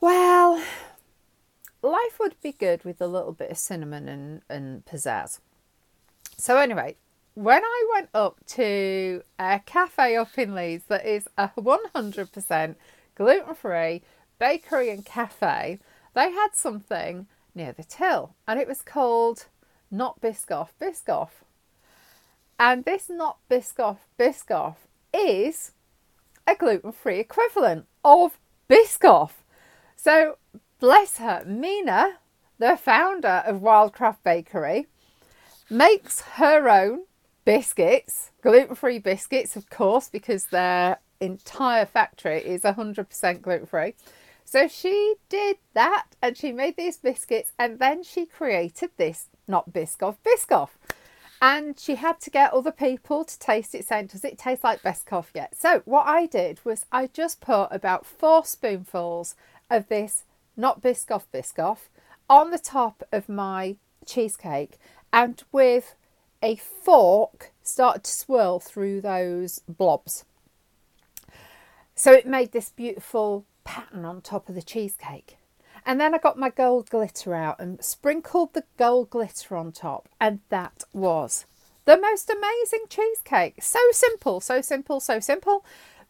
well, 0.00 0.64
life 1.82 2.18
would 2.18 2.40
be 2.40 2.52
good 2.52 2.82
with 2.84 2.98
a 2.98 3.06
little 3.06 3.32
bit 3.32 3.50
of 3.50 3.58
cinnamon 3.58 4.08
and, 4.08 4.40
and 4.48 4.86
pizzazz. 4.86 5.40
So, 6.38 6.56
anyway, 6.56 6.96
when 7.34 7.62
I 7.62 7.90
went 7.92 8.08
up 8.14 8.38
to 8.46 9.22
a 9.38 9.60
cafe 9.66 10.16
up 10.16 10.38
in 10.38 10.54
Leeds 10.54 10.84
that 10.88 11.04
is 11.04 11.28
a 11.36 11.50
100% 11.58 12.74
gluten 13.16 13.54
free 13.54 14.00
bakery 14.38 14.88
and 14.88 15.04
cafe, 15.04 15.78
they 16.14 16.30
had 16.30 16.54
something 16.54 17.26
near 17.54 17.72
the 17.72 17.84
till 17.84 18.34
and 18.48 18.58
it 18.58 18.66
was 18.66 18.80
called 18.80 19.44
Not 19.94 20.20
Biscoff 20.20 20.70
Biscoff. 20.80 21.30
And 22.58 22.84
this 22.84 23.08
Not 23.08 23.38
Biscoff 23.48 23.98
Biscoff 24.18 24.76
is 25.12 25.72
a 26.46 26.54
gluten 26.56 26.92
free 26.92 27.20
equivalent 27.20 27.86
of 28.04 28.38
Biscoff. 28.68 29.30
So 29.94 30.38
bless 30.80 31.18
her, 31.18 31.44
Mina, 31.46 32.18
the 32.58 32.76
founder 32.76 33.42
of 33.46 33.60
Wildcraft 33.60 34.18
Bakery, 34.24 34.88
makes 35.70 36.20
her 36.22 36.68
own 36.68 37.04
biscuits, 37.44 38.32
gluten 38.42 38.74
free 38.74 38.98
biscuits, 38.98 39.54
of 39.54 39.70
course, 39.70 40.08
because 40.08 40.46
their 40.46 40.98
entire 41.20 41.86
factory 41.86 42.44
is 42.44 42.62
100% 42.62 43.42
gluten 43.42 43.66
free. 43.66 43.94
So 44.44 44.68
she 44.68 45.14
did 45.28 45.56
that 45.72 46.06
and 46.20 46.36
she 46.36 46.52
made 46.52 46.76
these 46.76 46.98
biscuits 46.98 47.52
and 47.58 47.78
then 47.78 48.02
she 48.02 48.26
created 48.26 48.90
this, 48.96 49.28
not 49.46 49.72
Biscoff, 49.72 50.16
Biscoff. 50.26 50.70
And 51.42 51.78
she 51.78 51.96
had 51.96 52.20
to 52.20 52.30
get 52.30 52.52
other 52.52 52.72
people 52.72 53.24
to 53.24 53.38
taste 53.38 53.74
it, 53.74 53.86
saying, 53.86 54.06
Does 54.06 54.24
it 54.24 54.38
taste 54.38 54.64
like 54.64 54.82
Biscoff 54.82 55.26
yet? 55.34 55.54
So, 55.54 55.82
what 55.84 56.06
I 56.06 56.26
did 56.26 56.64
was 56.64 56.86
I 56.90 57.08
just 57.08 57.40
put 57.40 57.68
about 57.70 58.06
four 58.06 58.44
spoonfuls 58.44 59.34
of 59.68 59.88
this, 59.88 60.24
not 60.56 60.80
Biscoff 60.80 61.24
Biscoff, 61.32 61.88
on 62.30 62.50
the 62.50 62.58
top 62.58 63.02
of 63.12 63.28
my 63.28 63.76
cheesecake 64.06 64.78
and 65.12 65.42
with 65.52 65.94
a 66.42 66.56
fork 66.56 67.52
started 67.62 68.04
to 68.04 68.10
swirl 68.10 68.58
through 68.60 69.00
those 69.00 69.60
blobs. 69.68 70.24
So 71.94 72.12
it 72.12 72.26
made 72.26 72.52
this 72.52 72.70
beautiful 72.70 73.46
pattern 73.62 74.04
on 74.04 74.20
top 74.20 74.48
of 74.48 74.54
the 74.54 74.62
cheesecake. 74.62 75.38
And 75.86 76.00
then 76.00 76.14
I 76.14 76.18
got 76.18 76.38
my 76.38 76.50
gold 76.50 76.88
glitter 76.88 77.34
out 77.34 77.56
and 77.58 77.82
sprinkled 77.84 78.54
the 78.54 78.64
gold 78.78 79.10
glitter 79.10 79.56
on 79.56 79.72
top, 79.72 80.08
and 80.20 80.40
that 80.48 80.84
was 80.92 81.44
the 81.84 81.98
most 81.98 82.30
amazing 82.30 82.84
cheesecake. 82.88 83.62
So 83.62 83.78
simple, 83.92 84.40
so 84.40 84.62
simple, 84.62 85.00
so 85.00 85.20
simple, 85.20 85.64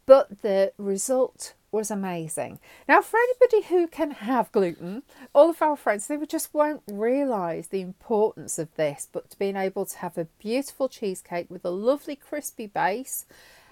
but 0.07 0.43
the 0.43 0.73
result 0.79 1.55
was 1.73 1.91
amazing. 1.91 2.61
Now, 2.89 3.03
for 3.03 3.19
anybody 3.19 3.67
who 3.67 3.89
can 3.89 4.13
have 4.13 4.53
gluten, 4.53 5.03
all 5.35 5.51
of 5.51 5.61
our 5.61 5.77
friends, 5.77 6.07
they 6.07 6.17
just 6.25 6.55
won't 6.55 6.83
realise 6.89 7.67
the 7.67 7.81
importance 7.81 8.61
of 8.61 8.73
this, 8.77 9.09
but 9.11 9.31
to 9.31 9.39
being 9.39 9.57
able 9.57 9.85
to 9.87 9.99
have 9.99 10.17
a 10.17 10.29
beautiful 10.39 10.89
cheesecake 10.89 11.51
with 11.51 11.65
a 11.65 11.71
lovely 11.71 12.15
crispy 12.15 12.69
base, 12.69 13.27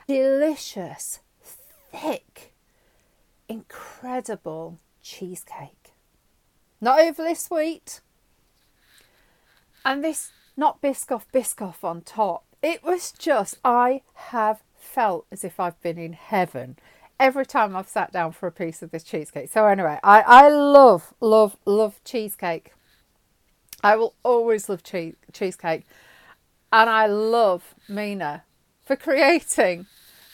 delicious, 0.08 1.20
thick, 1.92 2.54
incredible 3.48 4.80
cheesecake 5.00 5.81
not 6.82 7.00
overly 7.00 7.34
sweet. 7.34 8.00
And 9.84 10.04
this 10.04 10.32
not 10.56 10.82
Biscoff 10.82 11.22
Biscoff 11.32 11.82
on 11.82 12.02
top. 12.02 12.44
It 12.62 12.84
was 12.84 13.12
just, 13.12 13.58
I 13.64 14.02
have 14.14 14.62
felt 14.76 15.26
as 15.32 15.44
if 15.44 15.58
I've 15.58 15.80
been 15.80 15.98
in 15.98 16.12
heaven 16.12 16.76
every 17.18 17.46
time 17.46 17.74
I've 17.74 17.88
sat 17.88 18.12
down 18.12 18.32
for 18.32 18.46
a 18.46 18.52
piece 18.52 18.82
of 18.82 18.90
this 18.90 19.04
cheesecake. 19.04 19.50
So, 19.50 19.66
anyway, 19.66 19.98
I, 20.02 20.20
I 20.22 20.48
love, 20.48 21.14
love, 21.20 21.56
love 21.64 22.00
cheesecake. 22.04 22.72
I 23.82 23.96
will 23.96 24.14
always 24.22 24.68
love 24.68 24.82
cheese, 24.82 25.14
cheesecake. 25.32 25.84
And 26.72 26.90
I 26.90 27.06
love 27.06 27.74
Mina 27.88 28.44
for 28.84 28.96
creating 28.96 29.86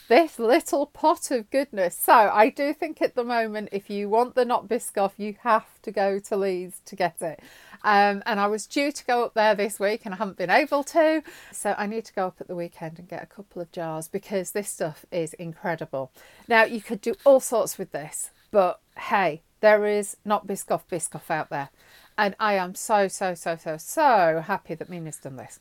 this 0.09 0.39
little 0.39 0.87
pot 0.87 1.31
of 1.31 1.51
goodness. 1.51 1.97
So 1.97 2.13
I 2.13 2.51
do 2.51 2.73
think 2.73 3.01
at 3.01 3.15
the 3.15 3.25
moment, 3.25 3.69
if 3.73 3.89
you 3.91 4.09
want 4.09 4.35
the 4.35 4.45
not 4.45 4.67
Biscoff, 4.67 5.13
you 5.19 5.37
have 5.43 5.67
to 5.83 5.93
go 5.93 6.19
to 6.19 6.37
Leeds 6.37 6.81
to 6.87 6.97
get 6.97 7.21
it. 7.21 7.41
Um, 7.85 8.23
and 8.27 8.41
I 8.41 8.47
was 8.49 8.67
due 8.67 8.91
to 8.91 9.05
go 9.05 9.23
up 9.25 9.35
there 9.35 9.55
this 9.55 9.79
week 9.79 10.03
and 10.05 10.15
I 10.15 10.17
haven't 10.17 10.39
been 10.39 10.51
able 10.51 10.83
to. 10.85 11.23
So 11.53 11.75
I 11.79 11.87
need 11.87 12.07
to 12.07 12.15
go 12.15 12.27
up 12.27 12.41
at 12.41 12.49
the 12.49 12.57
weekend 12.57 12.99
and 12.99 13.09
get 13.09 13.23
a 13.23 13.27
couple 13.27 13.63
of 13.63 13.71
jars 13.71 14.09
because 14.09 14.51
this 14.51 14.69
stuff 14.69 15.05
is 15.13 15.35
incredible. 15.35 16.11
Now, 16.49 16.65
you 16.65 16.81
could 16.81 17.01
do 17.01 17.15
all 17.25 17.41
sorts 17.41 17.79
with 17.79 17.93
this, 17.93 18.31
but 18.51 18.81
hey, 18.97 19.43
there 19.61 19.87
is 19.87 20.17
not 20.25 20.47
Biscoff 20.47 20.83
Biscoff 20.91 21.31
out 21.31 21.51
there. 21.51 21.69
And 22.17 22.35
I 22.41 22.55
am 22.55 22.75
so, 22.75 23.07
so, 23.09 23.35
so, 23.35 23.57
so, 23.57 23.77
so 23.77 24.43
happy 24.45 24.75
that 24.75 24.91
Mina's 24.91 25.19
done 25.19 25.37
this. 25.37 25.61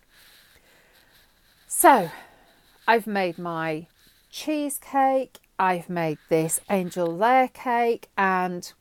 So 1.67 2.09
I've 2.87 3.05
made 3.05 3.37
my 3.37 3.87
cheesecake. 4.29 5.39
I've 5.59 5.89
made 5.89 6.19
this 6.29 6.59
angel 6.69 7.07
layer 7.07 7.47
cake 7.47 8.09
and 8.17 8.71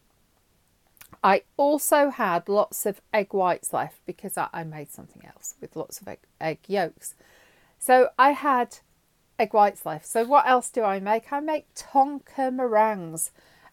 I 1.24 1.42
also 1.56 2.10
had 2.10 2.48
lots 2.48 2.86
of 2.86 3.00
egg 3.12 3.32
whites 3.32 3.72
left 3.72 3.98
because 4.06 4.36
I, 4.36 4.48
I 4.52 4.64
made 4.64 4.90
something 4.90 5.24
else 5.26 5.54
with 5.60 5.74
lots 5.74 6.00
of 6.00 6.08
egg, 6.08 6.20
egg 6.40 6.58
yolks. 6.68 7.14
So 7.78 8.10
I 8.18 8.30
had 8.30 8.78
egg 9.38 9.52
whites 9.52 9.86
left. 9.86 10.06
So 10.06 10.24
what 10.24 10.46
else 10.46 10.70
do 10.70 10.82
I 10.82 11.00
make? 11.00 11.32
I 11.32 11.40
make 11.40 11.72
tonka 11.74 12.52
meringues. 12.52 13.30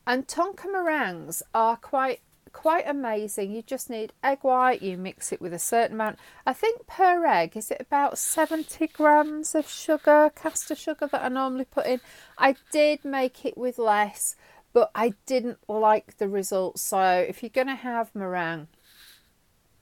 And 0.08 0.28
tonka 0.28 0.72
meringues 0.72 1.44
are 1.54 1.78
quite 1.78 2.22
quite 2.54 2.88
amazing. 2.88 3.52
You 3.52 3.62
just 3.62 3.90
need 3.90 4.14
egg 4.24 4.40
white, 4.42 4.82
you 4.82 4.98
mix 4.98 5.34
it 5.34 5.42
with 5.42 5.54
a 5.54 5.60
certain 5.60 5.96
amount. 5.96 6.20
I 6.46 6.54
think 6.54 6.88
per 6.88 7.26
egg, 7.26 7.58
is 7.58 7.72
it 7.72 7.82
about 7.82 8.18
70 8.18 8.88
grams 8.88 9.56
of 9.56 9.68
sugar, 9.68 10.32
caster 10.34 10.76
sugar 10.76 11.08
that 11.08 11.24
I 11.24 11.28
normally 11.28 11.66
put 11.66 11.86
in? 11.86 12.00
I 12.38 12.56
did 12.72 13.04
make 13.04 13.44
it 13.44 13.58
with 13.58 13.78
less, 13.78 14.36
but 14.72 14.92
I 14.96 15.16
didn't 15.26 15.60
like 15.68 16.18
the 16.18 16.30
results. 16.30 16.82
So 16.82 17.02
if 17.02 17.44
you're 17.44 17.50
going 17.50 17.68
to 17.68 17.76
have 17.76 18.16
meringue, 18.16 18.68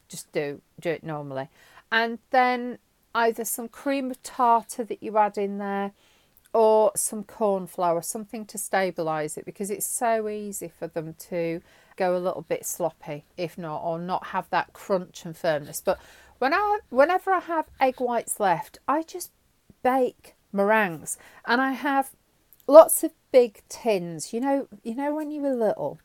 just 0.08 0.32
do, 0.32 0.62
do 0.80 0.90
it 0.90 1.04
normally. 1.04 1.50
And 1.92 2.20
then 2.32 2.80
either 3.14 3.46
some 3.46 3.68
cream 3.68 4.10
of 4.10 4.24
tartar 4.24 4.86
that 4.86 5.04
you 5.04 5.18
add 5.18 5.38
in 5.38 5.58
there 5.58 5.92
or 6.54 6.92
some 6.96 7.24
corn 7.24 7.68
flour, 7.68 8.02
something 8.02 8.46
to 8.46 8.58
stabilise 8.58 9.38
it 9.38 9.46
because 9.46 9.70
it's 9.70 9.86
so 9.86 10.28
easy 10.28 10.68
for 10.68 10.88
them 10.88 11.16
to 11.30 11.62
go 11.96 12.16
a 12.16 12.20
little 12.20 12.42
bit 12.42 12.66
sloppy 12.66 13.26
if 13.38 13.58
not 13.58 13.82
or 13.84 14.00
not 14.00 14.28
have 14.28 14.50
that 14.50 14.74
crunch 14.74 15.26
and 15.26 15.36
firmness. 15.36 15.82
But 15.84 16.00
when 16.40 16.54
I 16.54 16.80
whenever 16.90 17.32
I 17.32 17.40
have 17.40 17.66
egg 17.80 18.00
whites 18.00 18.40
left 18.40 18.80
I 18.88 19.04
just 19.04 19.32
bake 19.84 20.36
meringues. 20.52 21.18
And 21.46 21.62
I 21.62 21.72
have 21.72 22.12
lots 22.68 23.04
of 23.04 23.12
big 23.32 23.62
tins. 23.70 24.34
You 24.34 24.42
know 24.42 24.68
you 24.84 24.96
know 24.96 25.14
when 25.14 25.32
you 25.32 25.42
were 25.42 25.54
little 25.56 26.00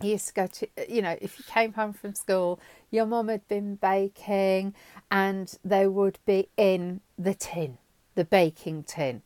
you 0.00 0.10
used 0.10 0.28
to 0.28 0.34
go 0.34 0.46
to 0.46 0.68
you 0.88 1.02
know 1.02 1.16
if 1.20 1.38
you 1.38 1.44
came 1.46 1.72
home 1.72 1.92
from 1.92 2.14
school 2.14 2.60
your 2.90 3.04
mum 3.04 3.28
had 3.28 3.46
been 3.48 3.74
baking 3.74 4.74
and 5.10 5.58
they 5.64 5.88
would 5.88 6.18
be 6.24 6.48
in 6.56 7.00
the 7.18 7.34
tin 7.34 7.78
the 8.18 8.24
baking 8.24 8.82
tin. 8.82 9.22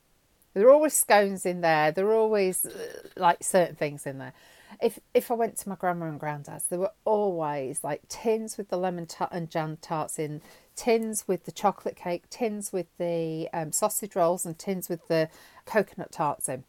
There 0.52 0.66
are 0.68 0.70
always 0.70 0.92
scones 0.92 1.46
in 1.46 1.62
there. 1.62 1.92
There 1.92 2.06
are 2.08 2.14
always 2.14 2.66
uh, 2.66 3.08
like 3.16 3.42
certain 3.42 3.74
things 3.74 4.06
in 4.06 4.18
there 4.18 4.34
if 4.82 4.98
if 5.14 5.30
I 5.30 5.34
went 5.34 5.56
to 5.58 5.68
my 5.68 5.76
grandma 5.76 6.06
and 6.06 6.20
granddad's, 6.20 6.64
there 6.64 6.78
were 6.78 6.92
always 7.04 7.84
like 7.84 8.02
tins 8.08 8.58
with 8.58 8.68
the 8.68 8.76
lemon 8.76 9.06
tart 9.06 9.30
and 9.32 9.48
jam 9.48 9.78
tarts 9.80 10.18
in, 10.18 10.42
tins 10.74 11.26
with 11.28 11.44
the 11.44 11.52
chocolate 11.52 11.96
cake, 11.96 12.28
tins 12.28 12.72
with 12.72 12.86
the 12.98 13.48
um, 13.52 13.72
sausage 13.72 14.16
rolls, 14.16 14.44
and 14.44 14.58
tins 14.58 14.88
with 14.88 15.06
the 15.08 15.28
coconut 15.64 16.12
tarts 16.12 16.48
in. 16.48 16.64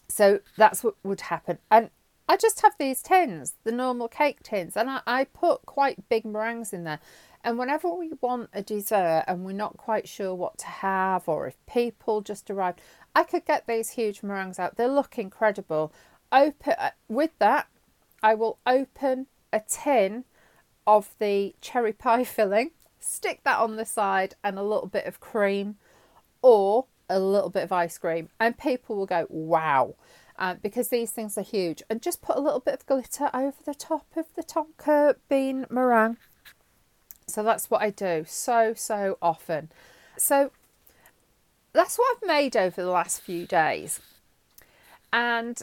so 0.08 0.40
that's 0.56 0.84
what 0.84 0.94
would 1.02 1.22
happen, 1.22 1.58
and 1.70 1.90
I 2.28 2.36
just 2.36 2.60
have 2.60 2.74
these 2.78 3.00
tins, 3.00 3.54
the 3.64 3.72
normal 3.72 4.06
cake 4.06 4.42
tins, 4.42 4.76
and 4.76 4.90
I, 4.90 5.00
I 5.06 5.24
put 5.24 5.64
quite 5.64 6.08
big 6.10 6.26
meringues 6.26 6.74
in 6.74 6.84
there. 6.84 7.00
And 7.42 7.58
whenever 7.58 7.88
we 7.88 8.12
want 8.20 8.50
a 8.52 8.62
dessert 8.62 9.24
and 9.26 9.44
we're 9.44 9.52
not 9.52 9.78
quite 9.78 10.06
sure 10.06 10.34
what 10.34 10.58
to 10.58 10.66
have, 10.66 11.26
or 11.28 11.46
if 11.46 11.56
people 11.66 12.20
just 12.20 12.50
arrive, 12.50 12.74
I 13.18 13.24
could 13.24 13.44
get 13.44 13.66
these 13.66 13.90
huge 13.90 14.22
meringues 14.22 14.60
out. 14.60 14.76
They 14.76 14.86
look 14.86 15.18
incredible. 15.18 15.92
Open 16.30 16.74
uh, 16.78 16.90
with 17.08 17.32
that, 17.40 17.66
I 18.22 18.34
will 18.34 18.60
open 18.64 19.26
a 19.52 19.60
tin 19.66 20.24
of 20.86 21.16
the 21.18 21.56
cherry 21.60 21.92
pie 21.92 22.22
filling, 22.36 22.70
stick 23.00 23.40
that 23.42 23.58
on 23.58 23.74
the 23.74 23.84
side, 23.84 24.36
and 24.44 24.56
a 24.56 24.62
little 24.62 24.86
bit 24.86 25.04
of 25.04 25.18
cream, 25.18 25.78
or 26.42 26.86
a 27.10 27.18
little 27.18 27.50
bit 27.50 27.64
of 27.64 27.72
ice 27.72 27.98
cream, 27.98 28.28
and 28.38 28.56
people 28.56 28.94
will 28.94 29.06
go 29.06 29.26
wow. 29.28 29.96
Uh, 30.38 30.54
because 30.54 30.86
these 30.86 31.10
things 31.10 31.36
are 31.36 31.42
huge, 31.42 31.82
and 31.90 32.00
just 32.00 32.22
put 32.22 32.36
a 32.36 32.40
little 32.40 32.60
bit 32.60 32.74
of 32.74 32.86
glitter 32.86 33.30
over 33.34 33.56
the 33.64 33.74
top 33.74 34.06
of 34.14 34.26
the 34.36 34.44
tonka 34.44 35.16
bean 35.28 35.66
meringue. 35.68 36.18
So 37.26 37.42
that's 37.42 37.68
what 37.68 37.82
I 37.82 37.90
do 37.90 38.24
so, 38.28 38.74
so 38.76 39.18
often. 39.20 39.72
So 40.16 40.52
that's 41.72 41.98
what 41.98 42.16
I've 42.16 42.28
made 42.28 42.56
over 42.56 42.82
the 42.82 42.90
last 42.90 43.20
few 43.20 43.46
days. 43.46 44.00
And 45.12 45.60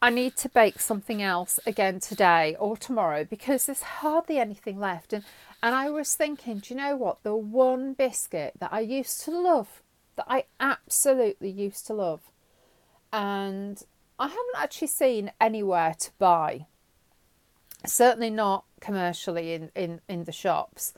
I 0.00 0.10
need 0.10 0.36
to 0.36 0.48
bake 0.48 0.80
something 0.80 1.22
else 1.22 1.58
again 1.66 1.98
today 1.98 2.56
or 2.58 2.76
tomorrow 2.76 3.24
because 3.24 3.66
there's 3.66 3.82
hardly 3.82 4.38
anything 4.38 4.78
left. 4.78 5.12
And, 5.12 5.24
and 5.62 5.74
I 5.74 5.90
was 5.90 6.14
thinking, 6.14 6.58
do 6.58 6.74
you 6.74 6.80
know 6.80 6.96
what? 6.96 7.22
The 7.24 7.34
one 7.34 7.94
biscuit 7.94 8.54
that 8.60 8.72
I 8.72 8.80
used 8.80 9.22
to 9.24 9.32
love, 9.32 9.82
that 10.16 10.26
I 10.28 10.44
absolutely 10.60 11.50
used 11.50 11.86
to 11.88 11.94
love, 11.94 12.20
and 13.12 13.82
I 14.18 14.28
haven't 14.28 14.56
actually 14.56 14.88
seen 14.88 15.32
anywhere 15.40 15.94
to 15.98 16.10
buy, 16.18 16.66
certainly 17.86 18.30
not 18.30 18.64
commercially 18.80 19.52
in, 19.52 19.70
in, 19.74 20.00
in 20.08 20.24
the 20.24 20.32
shops, 20.32 20.94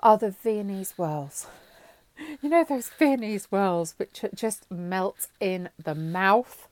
are 0.00 0.18
the 0.18 0.30
Viennese 0.30 0.92
whirls. 0.92 1.46
You 2.40 2.48
know 2.48 2.64
those 2.64 2.90
Viennese 2.98 3.46
whirls 3.46 3.94
which 3.96 4.24
just 4.34 4.70
melt 4.70 5.28
in 5.40 5.68
the 5.82 5.94
mouth? 5.94 6.68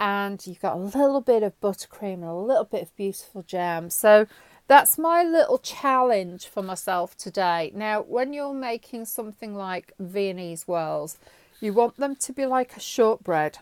And 0.00 0.44
you've 0.46 0.60
got 0.60 0.76
a 0.76 0.78
little 0.78 1.20
bit 1.20 1.42
of 1.42 1.60
buttercream 1.60 2.14
and 2.14 2.24
a 2.24 2.34
little 2.34 2.64
bit 2.64 2.82
of 2.82 2.96
beautiful 2.96 3.42
jam. 3.42 3.90
So 3.90 4.26
that's 4.68 4.98
my 4.98 5.24
little 5.24 5.58
challenge 5.58 6.46
for 6.46 6.62
myself 6.62 7.16
today. 7.16 7.72
Now, 7.74 8.02
when 8.02 8.32
you're 8.32 8.54
making 8.54 9.06
something 9.06 9.54
like 9.54 9.92
Viennese 9.98 10.64
whirls, 10.64 11.18
you 11.60 11.72
want 11.72 11.96
them 11.96 12.14
to 12.16 12.32
be 12.32 12.46
like 12.46 12.76
a 12.76 12.80
shortbread. 12.80 13.58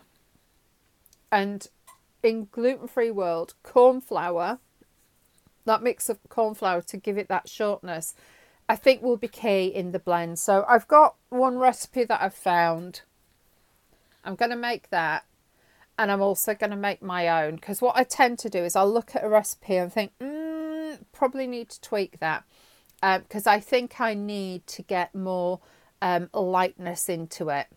And 1.31 1.67
in 2.21 2.49
gluten 2.51 2.87
free 2.87 3.11
world, 3.11 3.55
corn 3.63 4.01
flour 4.01 4.59
that 5.67 5.83
mix 5.83 6.09
of 6.09 6.17
corn 6.29 6.55
flour 6.55 6.81
to 6.81 6.97
give 6.97 7.17
it 7.17 7.27
that 7.27 7.47
shortness, 7.47 8.15
I 8.69 8.75
think 8.75 9.01
will 9.01 9.17
be 9.17 9.27
key 9.27 9.67
in 9.67 9.91
the 9.91 9.99
blend. 9.99 10.39
So 10.39 10.65
I've 10.67 10.87
got 10.87 11.15
one 11.29 11.57
recipe 11.57 12.03
that 12.03 12.21
I've 12.21 12.33
found. 12.33 13.01
I'm 14.23 14.35
going 14.35 14.51
to 14.51 14.57
make 14.57 14.89
that. 14.89 15.25
And 15.99 16.11
I'm 16.11 16.21
also 16.21 16.53
going 16.53 16.69
to 16.69 16.75
make 16.75 17.01
my 17.01 17.27
own 17.43 17.55
because 17.55 17.81
what 17.81 17.97
I 17.97 18.03
tend 18.03 18.37
to 18.39 18.49
do 18.49 18.59
is 18.59 18.75
I'll 18.75 18.91
look 18.91 19.15
at 19.15 19.23
a 19.23 19.29
recipe 19.29 19.77
and 19.77 19.91
think, 19.91 20.11
mm, 20.19 20.99
probably 21.11 21.47
need 21.47 21.69
to 21.69 21.81
tweak 21.81 22.19
that 22.19 22.43
because 23.01 23.47
um, 23.47 23.53
I 23.53 23.59
think 23.59 23.99
I 23.99 24.13
need 24.13 24.67
to 24.67 24.83
get 24.83 25.15
more 25.15 25.59
um, 26.01 26.29
lightness 26.33 27.09
into 27.09 27.49
it. 27.49 27.67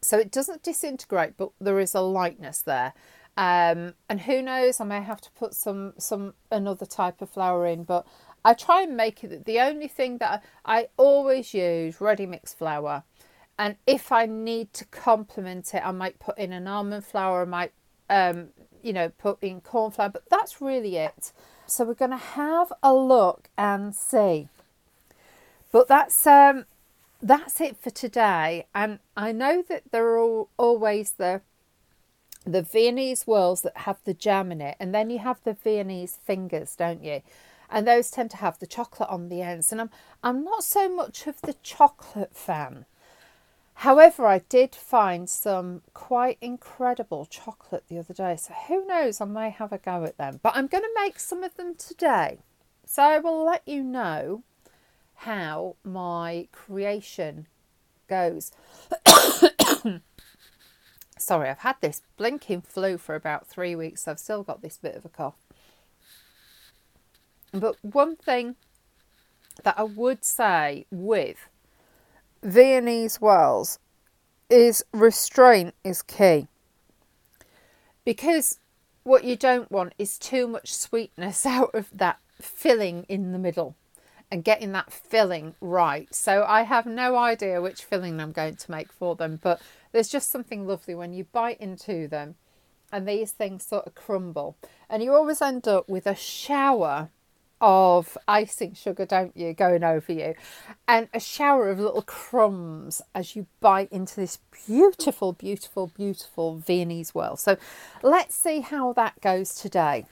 So 0.00 0.18
it 0.18 0.30
doesn't 0.30 0.62
disintegrate, 0.62 1.36
but 1.36 1.50
there 1.60 1.80
is 1.80 1.94
a 1.94 2.00
lightness 2.00 2.62
there. 2.62 2.94
Um, 3.36 3.94
and 4.08 4.22
who 4.22 4.42
knows, 4.42 4.80
I 4.80 4.84
may 4.84 5.00
have 5.00 5.20
to 5.20 5.30
put 5.32 5.54
some 5.54 5.94
some 5.96 6.34
another 6.50 6.86
type 6.86 7.22
of 7.22 7.30
flour 7.30 7.66
in, 7.66 7.84
but 7.84 8.06
I 8.48 8.54
try 8.54 8.80
and 8.80 8.96
make 8.96 9.22
it 9.22 9.44
the 9.44 9.60
only 9.60 9.88
thing 9.88 10.16
that 10.18 10.42
I, 10.64 10.78
I 10.78 10.88
always 10.96 11.52
use 11.52 12.00
ready 12.00 12.24
mix 12.24 12.54
flour. 12.54 13.02
And 13.58 13.76
if 13.86 14.10
I 14.10 14.24
need 14.24 14.72
to 14.72 14.86
complement 14.86 15.74
it, 15.74 15.82
I 15.84 15.90
might 15.90 16.18
put 16.18 16.38
in 16.38 16.54
an 16.54 16.66
almond 16.66 17.04
flour, 17.04 17.42
I 17.42 17.44
might 17.44 17.72
um, 18.08 18.48
you 18.82 18.94
know, 18.94 19.10
put 19.10 19.42
in 19.42 19.60
corn 19.60 19.90
flour, 19.90 20.08
but 20.08 20.22
that's 20.30 20.62
really 20.62 20.96
it. 20.96 21.32
So 21.66 21.84
we're 21.84 21.92
going 21.92 22.12
to 22.12 22.16
have 22.16 22.72
a 22.82 22.94
look 22.94 23.50
and 23.58 23.94
see. 23.94 24.48
But 25.70 25.88
that's 25.88 26.26
um, 26.26 26.64
that's 27.20 27.60
it 27.60 27.76
for 27.76 27.90
today. 27.90 28.64
And 28.74 29.00
I 29.14 29.32
know 29.32 29.62
that 29.68 29.82
there 29.90 30.06
are 30.06 30.18
all, 30.18 30.48
always 30.56 31.12
the 31.12 31.42
the 32.46 32.62
Viennese 32.62 33.24
whirls 33.24 33.60
that 33.60 33.76
have 33.78 33.98
the 34.04 34.14
jam 34.14 34.50
in 34.50 34.62
it, 34.62 34.76
and 34.80 34.94
then 34.94 35.10
you 35.10 35.18
have 35.18 35.40
the 35.44 35.52
Viennese 35.52 36.16
fingers, 36.24 36.74
don't 36.74 37.04
you? 37.04 37.20
And 37.70 37.86
those 37.86 38.10
tend 38.10 38.30
to 38.32 38.38
have 38.38 38.58
the 38.58 38.66
chocolate 38.66 39.10
on 39.10 39.28
the 39.28 39.42
ends. 39.42 39.72
And 39.72 39.80
I'm 39.80 39.90
I'm 40.22 40.44
not 40.44 40.64
so 40.64 40.88
much 40.88 41.26
of 41.26 41.40
the 41.42 41.54
chocolate 41.62 42.34
fan. 42.34 42.86
However, 43.78 44.26
I 44.26 44.40
did 44.40 44.74
find 44.74 45.30
some 45.30 45.82
quite 45.94 46.36
incredible 46.40 47.26
chocolate 47.26 47.84
the 47.86 48.00
other 48.00 48.12
day, 48.12 48.34
so 48.34 48.52
who 48.66 48.84
knows, 48.84 49.20
I 49.20 49.24
may 49.24 49.50
have 49.50 49.72
a 49.72 49.78
go 49.78 50.02
at 50.02 50.18
them. 50.18 50.40
But 50.42 50.56
I'm 50.56 50.66
going 50.66 50.82
to 50.82 51.00
make 51.00 51.20
some 51.20 51.44
of 51.44 51.54
them 51.54 51.76
today. 51.76 52.40
So 52.84 53.04
I 53.04 53.20
will 53.20 53.44
let 53.44 53.62
you 53.68 53.84
know 53.84 54.42
how 55.14 55.76
my 55.84 56.48
creation 56.50 57.46
goes. 58.08 58.50
Sorry, 61.18 61.48
I've 61.48 61.58
had 61.58 61.76
this 61.80 62.02
blinking 62.16 62.62
flu 62.62 62.98
for 62.98 63.14
about 63.14 63.46
three 63.46 63.76
weeks. 63.76 64.08
I've 64.08 64.18
still 64.18 64.42
got 64.42 64.60
this 64.60 64.76
bit 64.76 64.96
of 64.96 65.04
a 65.04 65.08
cough. 65.08 65.36
But 67.52 67.76
one 67.82 68.16
thing 68.16 68.56
that 69.62 69.78
I 69.78 69.84
would 69.84 70.24
say 70.24 70.86
with 70.90 71.48
Viennese 72.42 73.16
whirls 73.16 73.78
is 74.50 74.84
restraint 74.92 75.74
is 75.84 76.02
key. 76.02 76.46
Because 78.04 78.58
what 79.02 79.24
you 79.24 79.36
don't 79.36 79.70
want 79.70 79.94
is 79.98 80.18
too 80.18 80.46
much 80.46 80.74
sweetness 80.74 81.44
out 81.46 81.74
of 81.74 81.88
that 81.92 82.18
filling 82.40 83.04
in 83.08 83.32
the 83.32 83.38
middle 83.38 83.74
and 84.30 84.44
getting 84.44 84.72
that 84.72 84.92
filling 84.92 85.54
right. 85.60 86.14
So 86.14 86.44
I 86.46 86.62
have 86.62 86.86
no 86.86 87.16
idea 87.16 87.62
which 87.62 87.82
filling 87.82 88.20
I'm 88.20 88.32
going 88.32 88.56
to 88.56 88.70
make 88.70 88.92
for 88.92 89.16
them, 89.16 89.40
but 89.42 89.60
there's 89.92 90.08
just 90.08 90.30
something 90.30 90.66
lovely 90.66 90.94
when 90.94 91.14
you 91.14 91.24
bite 91.24 91.60
into 91.60 92.08
them 92.08 92.36
and 92.92 93.08
these 93.08 93.32
things 93.32 93.64
sort 93.64 93.86
of 93.86 93.94
crumble. 93.94 94.56
And 94.88 95.02
you 95.02 95.14
always 95.14 95.42
end 95.42 95.66
up 95.66 95.88
with 95.88 96.06
a 96.06 96.14
shower 96.14 97.10
of 97.60 98.16
icing 98.26 98.74
sugar, 98.74 99.04
don't 99.04 99.36
you, 99.36 99.52
going 99.52 99.84
over 99.84 100.12
you, 100.12 100.34
and 100.86 101.08
a 101.12 101.20
shower 101.20 101.70
of 101.70 101.78
little 101.78 102.02
crumbs 102.02 103.02
as 103.14 103.34
you 103.34 103.46
bite 103.60 103.90
into 103.92 104.16
this 104.16 104.38
beautiful, 104.66 105.32
beautiful, 105.32 105.88
beautiful 105.88 106.56
Viennese 106.56 107.14
whirl. 107.14 107.36
So 107.36 107.56
let's 108.02 108.34
see 108.34 108.60
how 108.60 108.92
that 108.94 109.20
goes 109.20 109.54
today. 109.54 110.06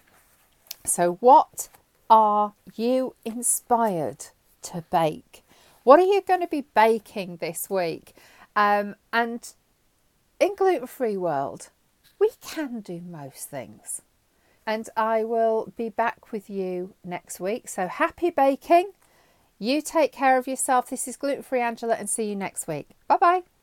So, 0.84 1.14
what 1.20 1.68
are 2.08 2.54
you 2.76 3.14
inspired 3.24 4.26
to 4.62 4.84
bake? 4.90 5.44
What 5.82 5.98
are 6.00 6.04
you 6.04 6.20
going 6.20 6.40
to 6.40 6.46
be 6.46 6.64
baking 6.74 7.36
this 7.36 7.68
week? 7.70 8.14
Um, 8.54 8.96
and 9.12 9.48
in 10.40 10.54
gluten 10.54 10.86
free 10.86 11.16
world, 11.16 11.70
we 12.18 12.30
can 12.40 12.80
do 12.80 13.00
most 13.00 13.48
things. 13.48 14.02
And 14.66 14.88
I 14.96 15.24
will 15.24 15.72
be 15.76 15.88
back 15.88 16.32
with 16.32 16.50
you 16.50 16.94
next 17.04 17.38
week. 17.38 17.68
So 17.68 17.86
happy 17.86 18.30
baking. 18.30 18.92
You 19.58 19.80
take 19.80 20.12
care 20.12 20.36
of 20.38 20.46
yourself. 20.46 20.90
This 20.90 21.08
is 21.08 21.16
Gluten 21.16 21.42
Free 21.42 21.60
Angela 21.60 21.94
and 21.94 22.10
see 22.10 22.24
you 22.24 22.36
next 22.36 22.66
week. 22.66 22.90
Bye 23.08 23.16
bye. 23.16 23.55